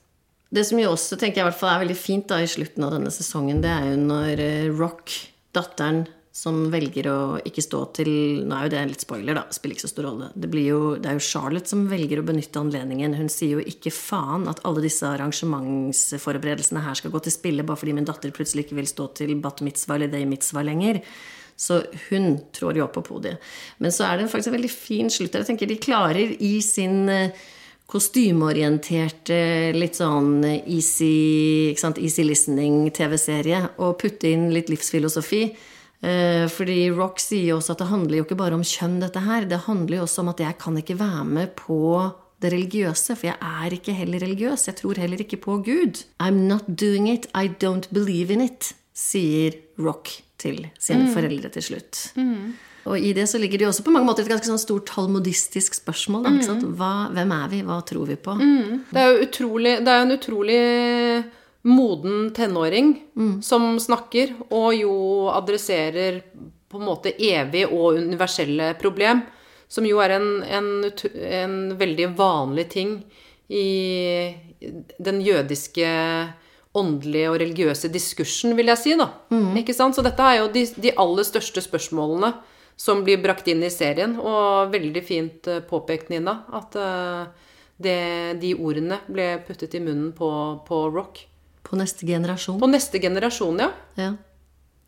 Det 0.50 0.62
som 0.66 0.78
jo 0.78 0.94
også 0.94 1.18
tenker 1.18 1.40
jeg 1.40 1.44
i 1.44 1.48
hvert 1.50 1.58
fall 1.58 1.74
er 1.74 1.82
veldig 1.84 1.98
fint 1.98 2.30
da 2.30 2.40
i 2.42 2.48
slutten 2.50 2.86
av 2.86 2.94
denne 2.94 3.10
sesongen, 3.14 3.60
det 3.62 3.70
er 3.70 3.90
jo 3.92 3.98
når 4.02 4.46
eh, 4.46 4.70
Rock, 4.78 5.12
datteren 5.54 6.04
som 6.32 6.68
velger 6.70 7.08
å 7.10 7.20
ikke 7.42 7.62
stå 7.64 7.80
til 7.98 8.10
Nå 8.46 8.54
er 8.54 8.66
jo 8.66 8.70
det 8.70 8.78
en 8.78 8.92
litt 8.92 9.02
spoiler, 9.02 9.34
da. 9.34 9.42
Spiller 9.50 9.74
ikke 9.74 9.86
så 9.88 9.90
stor 9.90 10.06
rolle. 10.06 10.28
Det, 10.38 10.50
jo, 10.62 10.94
det 11.02 11.10
er 11.10 11.18
jo 11.18 11.24
Charlotte 11.26 11.70
som 11.72 11.88
velger 11.90 12.20
å 12.22 12.26
benytte 12.26 12.62
anledningen. 12.62 13.16
Hun 13.18 13.32
sier 13.32 13.58
jo 13.58 13.66
ikke 13.66 13.92
faen 13.94 14.46
at 14.50 14.62
alle 14.68 14.84
disse 14.84 15.08
arrangementsforberedelsene 15.10 16.84
her 16.86 17.00
skal 17.00 17.12
gå 17.14 17.22
til 17.26 17.34
spille 17.34 17.66
bare 17.66 17.82
fordi 17.82 17.96
min 17.98 18.06
datter 18.06 18.34
plutselig 18.34 18.68
ikke 18.68 18.78
vil 18.78 18.90
stå 18.90 19.08
til 19.18 19.34
bat 19.42 19.62
mitzvah 19.66 19.98
eller 19.98 20.12
day 20.12 20.28
mitzvah 20.30 20.64
lenger. 20.66 21.02
Så 21.60 21.82
hun 22.08 22.36
trår 22.56 22.78
jo 22.78 22.86
opp 22.86 22.94
på 22.96 23.04
podiet. 23.10 23.42
Men 23.82 23.92
så 23.92 24.06
er 24.06 24.20
det 24.20 24.30
faktisk 24.30 24.52
en 24.52 24.56
veldig 24.60 24.72
fin 24.72 25.10
slutt. 25.12 25.34
Jeg 25.34 25.48
tenker 25.50 25.68
de 25.68 25.80
klarer 25.82 26.36
i 26.38 26.52
sin 26.64 27.10
eh, 27.10 27.34
kostymeorienterte, 27.90 29.40
litt 29.74 29.98
sånn 29.98 30.46
easy, 30.46 31.74
easy 31.74 32.24
listening-TV-serie 32.24 33.64
å 33.82 33.92
putte 33.98 34.30
inn 34.30 34.48
litt 34.54 34.70
livsfilosofi. 34.70 35.42
Eh, 36.00 36.46
fordi 36.48 36.88
Rock 36.96 37.20
sier 37.20 37.58
også 37.58 37.74
at 37.74 37.82
det 37.82 37.90
handler 37.90 38.20
jo 38.20 38.24
ikke 38.24 38.38
bare 38.40 38.56
om 38.56 38.64
kjønn, 38.64 39.00
dette 39.02 39.20
her. 39.20 39.44
Det 39.48 39.64
handler 39.66 40.00
jo 40.00 40.06
også 40.06 40.22
om 40.24 40.32
at 40.32 40.40
jeg 40.40 40.56
kan 40.62 40.78
ikke 40.80 40.98
være 41.00 41.24
med 41.28 41.52
på 41.58 41.80
det 42.40 42.54
religiøse, 42.54 43.18
for 43.20 43.28
jeg 43.28 43.36
er 43.36 43.74
ikke 43.76 43.92
heller 43.92 44.22
religiøs. 44.24 44.64
Jeg 44.70 44.78
tror 44.80 44.96
heller 45.02 45.20
ikke 45.20 45.36
på 45.42 45.58
Gud. 45.66 46.04
I'm 46.24 46.46
not 46.48 46.64
doing 46.68 47.10
it. 47.12 47.28
I 47.36 47.50
don't 47.52 47.90
believe 47.92 48.32
in 48.32 48.40
it, 48.40 48.72
sier 48.96 49.58
Rock 49.78 50.08
til 50.40 50.66
sine 50.80 51.10
foreldre 51.12 51.50
til 51.52 51.62
slutt. 51.62 52.06
Og 52.88 52.96
i 52.96 53.10
det 53.12 53.26
så 53.28 53.36
ligger 53.36 53.58
det 53.60 53.66
jo 53.66 53.68
også 53.74 53.84
på 53.84 53.92
mange 53.92 54.08
måter 54.08 54.24
et 54.24 54.30
ganske 54.32 54.48
sånn 54.48 54.58
stort 54.62 54.86
talmodistisk 54.88 55.76
spørsmål. 55.76 56.22
Da, 56.24 56.30
ikke 56.32 56.46
sant? 56.48 56.64
Hva, 56.80 56.92
hvem 57.12 57.34
er 57.36 57.50
vi? 57.52 57.60
Hva 57.68 57.76
tror 57.84 58.08
vi 58.08 58.16
på? 58.16 58.38
Det 58.88 59.02
er 59.02 59.10
jo 59.12 59.26
utrolig, 59.26 59.74
det 59.84 59.92
er 59.92 60.06
en 60.06 60.14
utrolig 60.16 60.60
moden 61.62 62.30
tenåring 62.36 62.94
som 63.42 63.74
snakker, 63.80 64.32
og 64.48 64.74
jo 64.74 64.94
adresserer 65.32 66.22
på 66.70 66.78
en 66.78 66.86
måte 66.86 67.12
evig 67.16 67.66
og 67.68 67.98
universelle 67.98 68.74
problem, 68.80 69.24
som 69.70 69.86
jo 69.86 70.00
er 70.02 70.16
en, 70.16 70.28
en, 70.42 70.68
en 71.30 71.56
veldig 71.78 72.08
vanlig 72.18 72.68
ting 72.72 72.94
i 73.50 74.34
den 74.98 75.20
jødiske 75.22 75.90
åndelige 76.78 77.30
og 77.30 77.38
religiøse 77.42 77.90
diskursen, 77.90 78.54
vil 78.58 78.70
jeg 78.70 78.78
si, 78.78 78.94
da. 78.98 79.08
Ikke 79.58 79.74
sant? 79.74 79.96
Så 79.96 80.04
dette 80.06 80.22
er 80.22 80.40
jo 80.40 80.50
de, 80.54 80.64
de 80.78 80.94
aller 81.02 81.26
største 81.26 81.62
spørsmålene 81.64 82.32
som 82.80 83.02
blir 83.04 83.20
brakt 83.20 83.48
inn 83.50 83.64
i 83.66 83.72
serien, 83.72 84.14
og 84.16 84.70
veldig 84.72 85.02
fint 85.04 85.48
eh, 85.50 85.60
påpekt, 85.66 86.08
Nina, 86.08 86.38
at 86.56 86.78
eh, 86.80 87.50
det, 87.76 87.98
de 88.40 88.54
ordene 88.56 89.02
ble 89.10 89.34
puttet 89.44 89.74
i 89.76 89.82
munnen 89.84 90.14
på, 90.16 90.30
på 90.64 90.78
Rock. 90.94 91.26
På 91.70 91.78
neste 91.78 92.06
generasjon? 92.06 92.58
På 92.60 92.70
neste 92.70 92.98
generasjon, 93.02 93.62
ja. 93.62 93.70
Ja. 94.00 94.16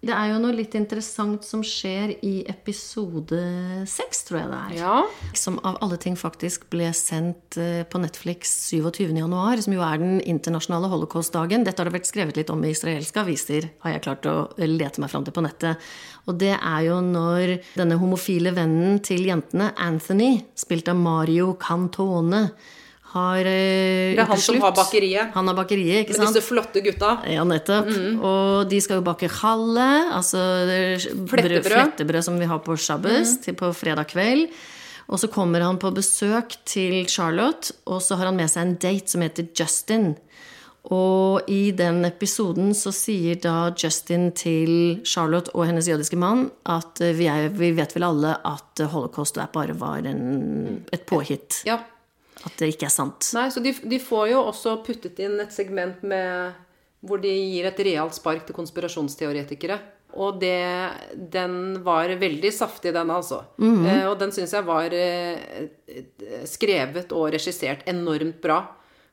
Det 0.02 0.10
er 0.10 0.32
jo 0.32 0.38
noe 0.42 0.54
litt 0.58 0.72
interessant 0.74 1.44
som 1.46 1.60
skjer 1.62 2.16
i 2.26 2.32
episode 2.50 3.38
seks, 3.86 4.24
tror 4.26 4.40
jeg 4.40 4.48
det 4.50 4.56
er. 4.58 4.72
Ja. 4.80 4.96
Som 5.38 5.60
av 5.62 5.76
alle 5.84 5.94
ting 6.02 6.16
faktisk 6.18 6.64
ble 6.74 6.88
sendt 6.98 7.54
eh, 7.54 7.84
på 7.86 8.00
Netflix 8.02 8.50
27. 8.72 9.12
januar, 9.14 9.62
som 9.62 9.76
jo 9.76 9.84
er 9.86 10.02
den 10.02 10.18
internasjonale 10.18 10.90
holocaustdagen. 10.90 11.62
Dette 11.62 11.78
har 11.78 11.86
det 11.86 11.94
vært 12.00 12.10
skrevet 12.10 12.40
litt 12.40 12.50
om 12.50 12.66
i 12.66 12.74
israelske 12.74 13.22
aviser, 13.22 13.70
har 13.86 13.94
jeg 13.94 14.04
klart 14.08 14.26
å 14.26 14.36
lete 14.58 15.04
meg 15.04 15.14
fram 15.14 15.22
til 15.22 15.38
på 15.38 15.46
nettet. 15.46 15.94
Og 16.26 16.34
det 16.42 16.56
er 16.56 16.82
jo 16.88 16.98
når 17.06 17.60
denne 17.78 18.02
homofile 18.02 18.50
vennen 18.58 18.98
til 19.06 19.22
jentene, 19.30 19.70
Anthony, 19.78 20.32
spilt 20.58 20.90
av 20.90 20.98
Mario 20.98 21.52
Cantone, 21.62 22.48
har 23.12 23.38
eh, 23.44 24.14
Det 24.16 24.22
er 24.22 24.28
han 24.30 24.40
som 24.40 24.60
har 24.64 24.72
bakeriet. 24.76 25.32
Han 25.34 25.48
har 25.50 25.54
bakeriet, 25.58 26.02
ikke 26.06 26.16
Med 26.16 26.20
sant? 26.26 26.34
disse 26.36 26.46
flotte 26.48 26.82
gutta. 26.84 27.10
Ja, 27.28 27.44
nettopp. 27.44 27.88
Og 28.24 28.68
de 28.70 28.80
skal 28.80 29.00
jo 29.00 29.06
bake 29.06 29.28
halle, 29.42 29.88
altså 30.16 30.40
brød- 30.66 31.28
Flettebrød. 31.28 31.72
flettebrød 31.72 32.24
som 32.24 32.38
vi 32.40 32.46
har 32.48 32.58
på 32.64 32.76
shabbos, 32.76 33.36
til 33.44 33.54
på 33.58 33.72
fredag 33.76 34.08
kveld. 34.14 34.48
Og 35.12 35.18
så 35.20 35.28
kommer 35.28 35.60
han 35.60 35.76
på 35.82 35.90
besøk 35.92 36.54
til 36.64 37.04
Charlotte, 37.10 37.72
og 37.86 38.00
så 38.00 38.16
har 38.16 38.26
han 38.30 38.36
med 38.38 38.48
seg 38.48 38.62
en 38.64 38.76
date 38.80 39.08
som 39.12 39.20
heter 39.20 39.48
Justin. 39.58 40.14
Og 40.90 41.42
i 41.52 41.70
den 41.70 42.00
episoden 42.08 42.72
så 42.74 42.90
sier 42.90 43.36
da 43.38 43.70
Justin 43.78 44.32
til 44.34 44.72
Charlotte 45.06 45.52
og 45.54 45.66
hennes 45.68 45.86
jødiske 45.86 46.16
mann 46.18 46.48
at 46.66 46.98
eh, 47.00 47.12
vi, 47.14 47.28
er, 47.30 47.50
vi 47.54 47.68
vet 47.76 47.92
vel 47.94 48.02
alle 48.08 48.32
at 48.44 48.82
holocaust 48.90 49.38
er 49.38 49.46
bare 49.54 49.76
var 49.78 50.02
en, 50.10 50.82
et 50.92 51.04
påhitt. 51.06 51.60
Ja. 51.68 51.78
At 52.42 52.58
det 52.58 52.72
ikke 52.74 52.88
er 52.88 52.94
sant. 52.94 53.30
Nei, 53.36 53.48
så 53.54 53.62
de, 53.62 53.72
de 53.72 53.98
får 54.02 54.32
jo 54.32 54.42
også 54.50 54.76
puttet 54.86 55.20
inn 55.22 55.38
et 55.42 55.54
segment 55.54 56.02
med 56.02 56.52
hvor 57.02 57.18
de 57.22 57.30
gir 57.30 57.66
et 57.66 57.82
realt 57.86 58.14
spark 58.14 58.44
til 58.46 58.56
konspirasjonsteoretikere. 58.56 59.78
Og 60.12 60.36
det, 60.42 60.92
den 61.32 61.80
var 61.84 62.10
veldig 62.20 62.50
saftig, 62.52 62.92
den, 62.94 63.10
altså. 63.10 63.40
eh, 63.88 64.04
og 64.10 64.18
den 64.20 64.34
syns 64.34 64.52
jeg 64.52 64.66
var 64.66 64.92
eh, 64.92 65.70
skrevet 66.48 67.14
og 67.16 67.30
regissert 67.32 67.86
enormt 67.88 68.42
bra. 68.44 68.60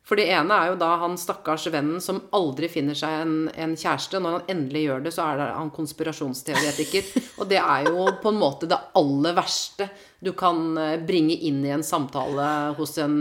For 0.10 0.18
det 0.18 0.26
ene 0.34 0.56
er 0.58 0.72
jo 0.72 0.78
da 0.82 0.90
han 1.04 1.18
stakkars 1.22 1.68
vennen 1.70 2.02
som 2.02 2.24
aldri 2.34 2.66
finner 2.72 2.98
seg 2.98 3.14
en, 3.22 3.34
en 3.54 3.76
kjæreste. 3.78 4.18
Når 4.18 4.40
han 4.40 4.54
endelig 4.56 4.88
gjør 4.88 5.04
det, 5.06 5.14
så 5.14 5.28
er 5.28 5.38
det 5.38 5.50
han 5.54 5.70
konspirasjonsteoretiker. 5.76 7.12
og 7.40 7.52
det 7.52 7.60
er 7.62 7.90
jo 7.92 8.08
på 8.24 8.34
en 8.34 8.40
måte 8.42 8.70
det 8.72 8.80
aller 8.98 9.38
verste 9.38 9.90
du 10.26 10.34
kan 10.38 10.74
eh, 10.82 10.98
bringe 11.06 11.38
inn 11.46 11.62
i 11.62 11.76
en 11.76 11.86
samtale 11.86 12.50
hos 12.80 12.98
en 13.00 13.20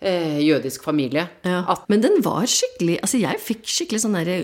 eh, 0.00 0.40
jødisk 0.40 0.88
familie. 0.88 1.26
Ja. 1.44 1.62
Men 1.92 2.08
den 2.08 2.18
var 2.24 2.48
skikkelig 2.48 2.96
Altså, 3.04 3.20
jeg 3.20 3.44
fikk 3.44 3.68
skikkelig 3.68 4.04
sånn 4.06 4.16
derre 4.16 4.40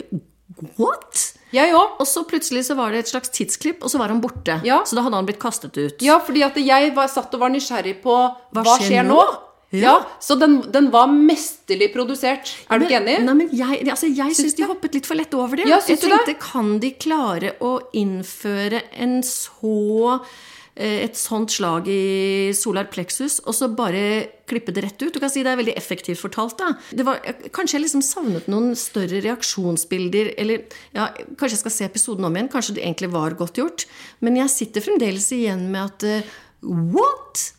What? 0.76 1.24
jeg 1.56 1.72
òg. 1.76 1.96
Og 2.02 2.08
så 2.08 2.22
plutselig 2.28 2.66
så 2.68 2.76
var 2.78 2.92
det 2.92 3.04
et 3.04 3.10
slags 3.10 3.32
tidsklipp, 3.34 3.82
og 3.84 3.92
så 3.92 4.00
var 4.00 4.12
han 4.12 4.20
borte. 4.22 4.60
Ja. 4.66 4.82
Så 4.86 4.98
da 4.98 5.04
hadde 5.06 5.18
han 5.18 5.28
blitt 5.28 5.40
kastet 5.42 5.76
ut. 5.78 6.04
Ja, 6.04 6.18
fordi 6.22 6.44
at 6.46 6.58
jeg 6.60 6.92
var, 6.96 7.10
satt 7.12 7.34
og 7.34 7.42
var 7.42 7.52
nysgjerrig 7.54 7.98
på 8.04 8.14
hva, 8.14 8.64
skjer 8.76 8.90
skjer 8.90 9.08
nå? 9.08 9.18
nå? 9.18 9.45
Ja. 9.80 9.96
Ja, 9.96 10.16
Så 10.20 10.36
den, 10.40 10.58
den 10.72 10.90
var 10.94 11.10
mesterlig 11.12 11.92
produsert. 11.94 12.52
Er 12.70 12.80
du 12.80 12.86
ikke 12.86 13.00
enig? 13.00 13.20
Nei, 13.26 13.36
men 13.42 13.52
jeg, 13.54 13.84
altså, 13.86 14.10
jeg 14.10 14.36
syns 14.38 14.56
de 14.58 14.66
hoppet 14.68 14.98
litt 14.98 15.08
for 15.08 15.18
lett 15.18 15.34
over 15.36 15.60
det. 15.60 15.68
Ja, 15.68 15.80
jeg 15.84 16.00
tenkte, 16.02 16.24
det? 16.32 16.38
kan 16.42 16.76
de 16.82 16.92
klare 17.00 17.54
å 17.64 17.76
innføre 17.96 18.84
en 18.96 19.18
så 19.26 19.76
eh, 20.76 21.02
et 21.06 21.18
sånt 21.18 21.52
slag 21.54 21.88
i 21.90 22.52
solar 22.56 22.88
plexus, 22.92 23.38
og 23.44 23.56
så 23.56 23.68
bare 23.72 24.04
klippe 24.46 24.74
det 24.74 24.84
rett 24.84 25.02
ut. 25.02 25.12
Du 25.14 25.20
kan 25.22 25.32
si 25.32 25.42
det 25.46 25.52
er 25.52 25.60
veldig 25.60 25.76
effektivt 25.78 26.22
fortalt, 26.22 26.56
da. 26.60 26.72
Det 26.94 27.06
var, 27.06 27.20
kanskje 27.56 27.78
jeg 27.78 27.86
liksom 27.86 28.04
savnet 28.06 28.48
noen 28.52 28.76
større 28.78 29.20
reaksjonsbilder, 29.24 30.34
eller 30.40 30.66
ja, 30.96 31.10
kanskje 31.34 31.54
jeg 31.56 31.64
skal 31.64 31.76
se 31.78 31.90
episoden 31.90 32.28
om 32.28 32.38
igjen. 32.38 32.52
Kanskje 32.52 32.78
det 32.78 32.86
egentlig 32.86 33.12
var 33.14 33.38
godt 33.38 33.60
gjort. 33.62 33.86
Men 34.24 34.38
jeg 34.42 34.54
sitter 34.54 34.84
fremdeles 34.84 35.30
igjen 35.36 35.68
med 35.72 35.84
at 35.88 36.08
uh, 36.08 36.34
What? 36.66 37.52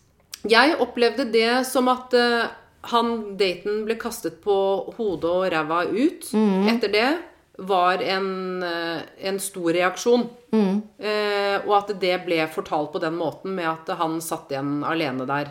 Jeg 0.46 0.78
opplevde 0.84 1.26
det 1.34 1.66
som 1.68 1.90
at 1.92 2.14
uh, 2.14 2.46
han 2.92 3.38
daten 3.40 3.82
ble 3.88 3.98
kastet 4.00 4.38
på 4.44 4.58
hodet 4.98 5.32
og 5.32 5.48
ræva 5.52 5.82
ut. 5.90 6.30
Mm. 6.34 6.70
Etter 6.72 6.94
det 6.94 7.10
var 7.58 8.04
en, 8.06 8.64
eh, 8.64 9.02
en 9.18 9.40
stor 9.40 9.74
reaksjon. 9.74 10.28
Mm. 10.54 10.82
Eh, 11.00 11.56
og 11.66 11.74
at 11.80 11.94
det 12.00 12.20
ble 12.26 12.44
fortalt 12.54 12.92
på 12.94 13.02
den 13.02 13.18
måten 13.18 13.56
med 13.58 13.66
at 13.66 13.98
han 13.98 14.20
satt 14.22 14.54
igjen 14.54 14.84
alene 14.86 15.26
der. 15.26 15.50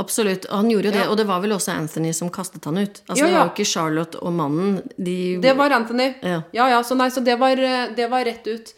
Absolutt. 0.00 0.46
Og 0.48 0.56
han 0.62 0.70
gjorde 0.72 0.88
jo 0.88 0.92
det, 0.94 1.02
Ja. 1.04 1.10
og 1.10 1.16
det 1.16 1.26
var 1.28 1.40
vel 1.40 1.52
også 1.52 1.72
Anthony 1.76 2.12
som 2.12 2.30
kastet 2.30 2.64
han 2.64 2.78
ut. 2.78 3.02
Altså, 3.08 3.18
Ja, 3.22 3.26
Det 3.26 3.34
var 3.34 3.44
jo 3.44 3.50
ikke 3.52 3.66
Charlotte 3.68 4.16
og 4.22 4.32
mannen. 4.32 4.82
De 4.98 5.38
Det 5.40 5.56
var 5.56 5.70
Anthony. 5.70 6.14
Ja. 6.22 6.42
ja, 6.52 6.68
ja, 6.68 6.82
så 6.82 6.96
nei, 6.96 7.08
så 7.10 7.22
det 7.22 7.38
var, 7.38 7.52
eh, 7.52 7.94
det 7.94 8.08
var 8.10 8.24
rett 8.24 8.46
ut. 8.46 8.72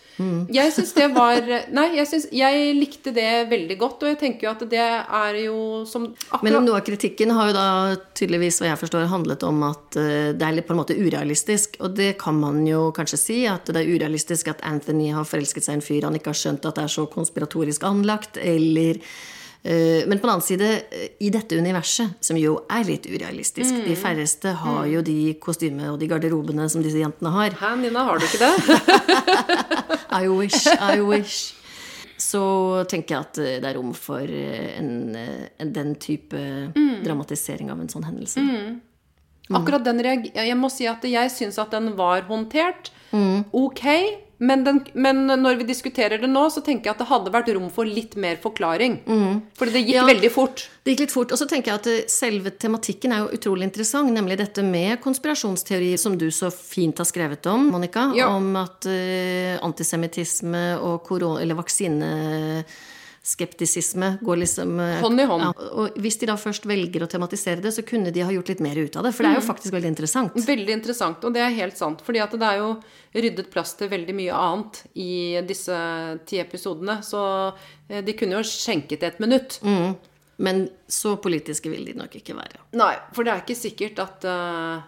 Jeg 0.48 0.72
syns 0.72 0.92
det 0.94 1.08
var 1.14 1.40
Nei, 1.72 1.96
jeg, 1.96 2.06
synes, 2.06 2.26
jeg 2.30 2.74
likte 2.76 3.12
det 3.14 3.48
veldig 3.50 3.78
godt, 3.78 4.02
og 4.02 4.08
jeg 4.08 4.18
tenker 4.18 4.46
jo 4.46 4.50
at 4.50 4.68
det 4.70 4.78
er 4.78 5.34
jo 5.44 5.84
som 5.86 6.02
Men 6.42 6.54
akkurat 6.54 6.64
noe 6.64 6.76
av 6.76 6.84
kritikken 6.86 7.30
har 7.30 7.48
jo 7.48 7.52
da 7.52 7.96
tydeligvis, 8.14 8.60
hva 8.60 8.66
jeg 8.74 8.78
forstår, 8.78 9.06
handlet 9.08 9.42
om 9.42 9.62
at 9.62 9.96
eh, 9.96 10.32
det 10.34 10.42
er 10.42 10.52
litt 10.52 10.66
på 10.66 10.74
en 10.74 10.82
måte 10.82 10.94
urealistisk. 10.98 11.76
Og 11.80 11.94
det 11.94 12.18
kan 12.18 12.34
man 12.38 12.66
jo 12.66 12.90
kanskje 12.92 13.18
si, 13.18 13.46
at 13.46 13.64
det 13.66 13.76
er 13.76 13.86
urealistisk 13.90 14.48
at 14.48 14.60
Anthony 14.62 15.12
har 15.12 15.24
forelsket 15.24 15.64
seg 15.64 15.74
i 15.74 15.78
en 15.78 15.82
fyr 15.82 16.02
han 16.04 16.14
ikke 16.14 16.34
har 16.34 16.42
skjønt 16.42 16.66
at 16.66 16.74
det 16.74 16.84
er 16.84 16.88
så 16.94 17.06
konspiratorisk 17.06 17.82
anlagt, 17.84 18.36
eller 18.36 18.98
eh, 18.98 19.00
men 19.64 20.18
på 20.20 20.26
den 20.26 20.32
annen 20.34 20.44
side, 20.44 20.70
eh, 20.92 21.08
i 21.24 21.30
dette 21.32 21.56
universet, 21.56 22.18
som 22.20 22.36
jo 22.36 22.58
er 22.68 22.84
litt 22.84 23.06
urealistisk 23.08 23.78
De 23.86 23.96
færreste 23.96 24.52
har 24.60 24.84
jo 24.90 25.00
de 25.04 25.34
kostymene 25.40 25.88
og 25.94 25.98
de 26.02 26.08
garderobene 26.10 26.68
som 26.68 26.84
disse 26.84 27.00
jentene 27.00 27.32
har. 27.32 27.56
Hæ, 27.60 27.74
Nina, 27.80 28.04
har 28.04 28.20
du 28.20 28.26
ikke 28.28 28.44
det? 28.44 28.54
I 30.24 30.28
wish, 30.28 30.66
I 30.68 31.00
wish. 31.00 31.54
Så 32.20 32.40
tenker 32.90 33.16
jeg 33.16 33.26
at 33.26 33.38
eh, 33.42 33.56
det 33.62 33.70
er 33.70 33.78
rom 33.78 33.92
for 33.96 34.22
eh, 34.22 34.74
en, 34.78 35.14
eh, 35.18 35.46
en, 35.60 35.72
den 35.74 35.94
type 36.00 36.40
dramatisering 37.04 37.72
av 37.72 37.82
en 37.82 37.90
sånn 37.90 38.06
hendelse. 38.06 38.44
Akkurat 39.52 39.84
den 39.84 40.00
Jeg 40.00 40.56
må 40.56 40.70
si 40.72 40.86
at 40.88 41.02
jeg 41.04 41.30
syns 41.30 41.58
at 41.60 41.74
den 41.74 41.92
var 41.98 42.22
håndtert 42.28 42.92
ok. 43.52 43.84
Men, 44.38 44.64
den, 44.64 44.80
men 44.98 45.26
når 45.40 45.60
vi 45.60 45.66
diskuterer 45.68 46.18
det 46.20 46.28
nå, 46.28 46.42
så 46.50 46.60
tenker 46.64 46.90
jeg 46.90 46.96
at 46.96 47.02
det 47.04 47.06
hadde 47.08 47.32
vært 47.32 47.50
rom 47.54 47.68
for 47.72 47.86
litt 47.88 48.16
mer 48.20 48.36
forklaring. 48.42 48.96
Fordi 49.56 49.72
det 49.76 49.82
gikk 49.86 49.94
Ja. 49.94 50.06
veldig 50.08 50.30
fort. 50.34 50.64
Det 50.82 50.92
gikk 50.94 51.04
litt 51.04 51.14
fort. 51.14 51.32
Og 51.32 51.38
så 51.38 51.46
tenker 51.48 51.70
jeg 51.70 51.80
at 51.80 51.86
eh, 51.92 52.08
selve 52.10 52.50
tematikken 52.50 53.14
er 53.14 53.22
jo 53.22 53.38
utrolig 53.38 53.68
interessant, 53.68 54.10
nemlig 54.12 54.36
dette 54.42 54.64
med 54.66 54.98
konspirasjonsteori, 55.04 55.94
som 55.96 56.18
du 56.18 56.26
så 56.34 56.50
fint 56.52 56.98
har 56.98 57.08
skrevet 57.08 57.46
om, 57.46 57.70
Monica. 57.72 58.08
Ja. 58.18 58.28
Om 58.34 58.50
at 58.58 58.90
uh, 58.90 59.54
antisemittisme 59.64 60.64
og 60.82 61.04
korona, 61.06 61.40
eller 61.40 61.62
vaksineskeptisisme 63.24 64.18
går 64.20 64.36
liksom 64.36 64.80
eh, 64.80 65.00
Hånd 65.00 65.20
i 65.20 65.24
hånd. 65.24 65.42
Ja, 65.42 65.52
og 65.72 65.90
hvis 65.96 66.18
de 66.18 66.26
da 66.26 66.36
først 66.36 66.66
velger 66.66 67.02
å 67.02 67.06
tematisere 67.06 67.60
det, 67.60 67.72
så 67.72 67.82
kunne 67.82 68.12
de 68.12 68.22
ha 68.22 68.30
gjort 68.30 68.48
litt 68.48 68.60
mer 68.60 68.76
ut 68.76 68.96
av 68.96 69.04
det. 69.04 69.12
For 69.12 69.24
det 69.24 69.30
er 69.32 69.40
jo 69.40 69.46
faktisk 69.46 69.72
veldig 69.72 69.88
interessant. 69.88 70.32
Veldig 70.34 70.72
interessant, 70.72 71.24
og 71.24 71.34
det 71.34 71.40
er 71.40 71.56
helt 71.56 71.76
sant. 71.76 72.02
fordi 72.04 72.20
at 72.20 72.32
det 72.32 72.46
er 72.46 72.58
jo 72.60 72.80
ryddet 73.14 73.50
plass 73.50 73.74
til 73.74 73.88
veldig 73.88 74.14
mye 74.14 74.34
annet 74.34 74.82
i 74.94 75.40
disse 75.46 75.74
ti 76.26 76.38
episodene. 76.38 77.02
Så 77.02 77.52
eh, 77.88 78.04
de 78.04 78.12
kunne 78.12 78.36
jo 78.36 78.44
skjenket 78.44 79.02
et 79.02 79.20
minutt. 79.20 79.60
Men 80.36 80.68
så 80.90 81.16
politiske 81.16 81.70
vil 81.70 81.84
de 81.86 81.94
nok 81.94 82.16
ikke 82.18 82.34
være. 82.34 82.58
Nei, 82.74 82.96
for 83.14 83.24
det 83.24 83.32
er 83.32 83.44
ikke 83.44 83.54
sikkert 83.54 84.00
at 84.02 84.24
uh, 84.26 84.82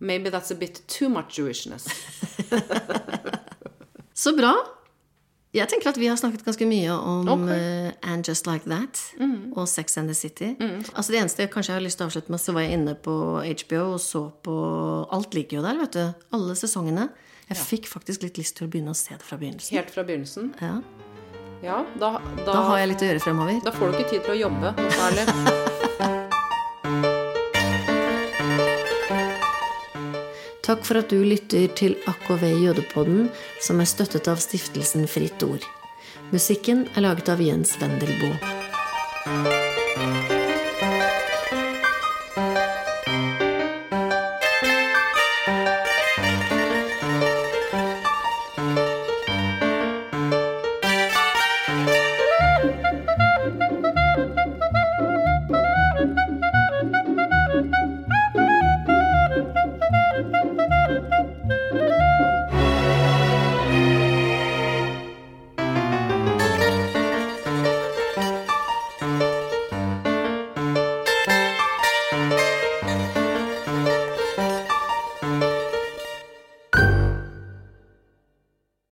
Maybe 0.00 0.30
that's 0.30 0.50
a 0.50 0.56
bit 0.56 0.80
too 0.88 1.08
much 1.08 1.38
Jewishness. 1.38 1.84
Så 4.14 4.36
bra. 4.36 4.54
Jeg 5.56 5.70
tenker 5.72 5.88
at 5.88 5.98
vi 6.00 6.08
har 6.10 6.18
snakket 6.20 6.44
ganske 6.44 6.66
mye 6.68 6.92
om 6.92 7.30
okay. 7.32 7.88
uh, 7.88 8.10
And 8.12 8.28
Just 8.28 8.46
Like 8.48 8.68
That 8.68 9.00
og 9.56 9.64
Sex 9.70 9.96
and 9.96 10.10
the 10.12 10.16
City. 10.16 10.52
Altså 10.92 11.14
Det 11.14 11.20
eneste 11.22 11.46
jeg 11.46 11.52
kanskje 11.54 11.76
har 11.78 11.84
lyst 11.84 12.00
til 12.00 12.06
å 12.06 12.10
avslutte 12.10 12.34
med, 12.34 12.42
så 12.42 12.52
var 12.56 12.66
jeg 12.66 12.76
inne 12.76 12.96
på 13.00 13.14
HBO 13.40 13.82
og 13.94 14.00
så 14.04 14.26
på 14.44 14.56
Alt 15.16 15.36
ligger 15.36 15.60
jo 15.60 15.64
der, 15.64 15.80
vet 15.80 15.96
du. 15.96 16.26
Alle 16.36 16.56
sesongene. 16.58 17.08
Jeg 17.46 17.62
fikk 17.62 17.86
faktisk 17.88 18.26
litt 18.26 18.40
lyst 18.40 18.56
til 18.58 18.66
å 18.66 18.70
begynne 18.72 18.92
å 18.92 18.98
se 18.98 19.14
det 19.14 19.22
fra 19.24 19.38
begynnelsen. 19.38 19.78
Helt 19.78 19.92
fra 19.94 20.04
begynnelsen. 20.06 20.52
Ja. 20.60 20.80
Ja, 21.64 21.78
da, 21.96 22.18
da, 22.42 22.50
Da 22.52 22.60
har 22.68 22.82
jeg 22.82 22.92
litt 22.92 23.06
å 23.06 23.08
gjøre 23.12 23.24
fremover. 23.24 23.62
da 23.64 23.72
får 23.72 23.92
du 23.94 23.98
ikke 24.00 24.10
tid 24.10 24.28
til 24.28 24.36
å 24.36 24.40
jobbe 24.44 24.76
noe 24.76 24.92
særlig. 24.98 25.72
Takk 30.66 30.82
for 30.82 30.98
at 30.98 31.12
du 31.14 31.20
lytter 31.22 31.68
til 31.78 31.94
AKV 32.10 32.42
Jødepodden, 32.64 33.28
som 33.62 33.78
er 33.78 33.86
støttet 33.86 34.26
av 34.26 34.40
stiftelsen 34.42 35.06
Fritt 35.06 35.44
Ord. 35.46 35.62
Musikken 36.34 36.88
er 36.96 37.06
laget 37.06 37.30
av 37.30 37.42
Jens 37.44 37.76
Wendelboe. 37.78 39.54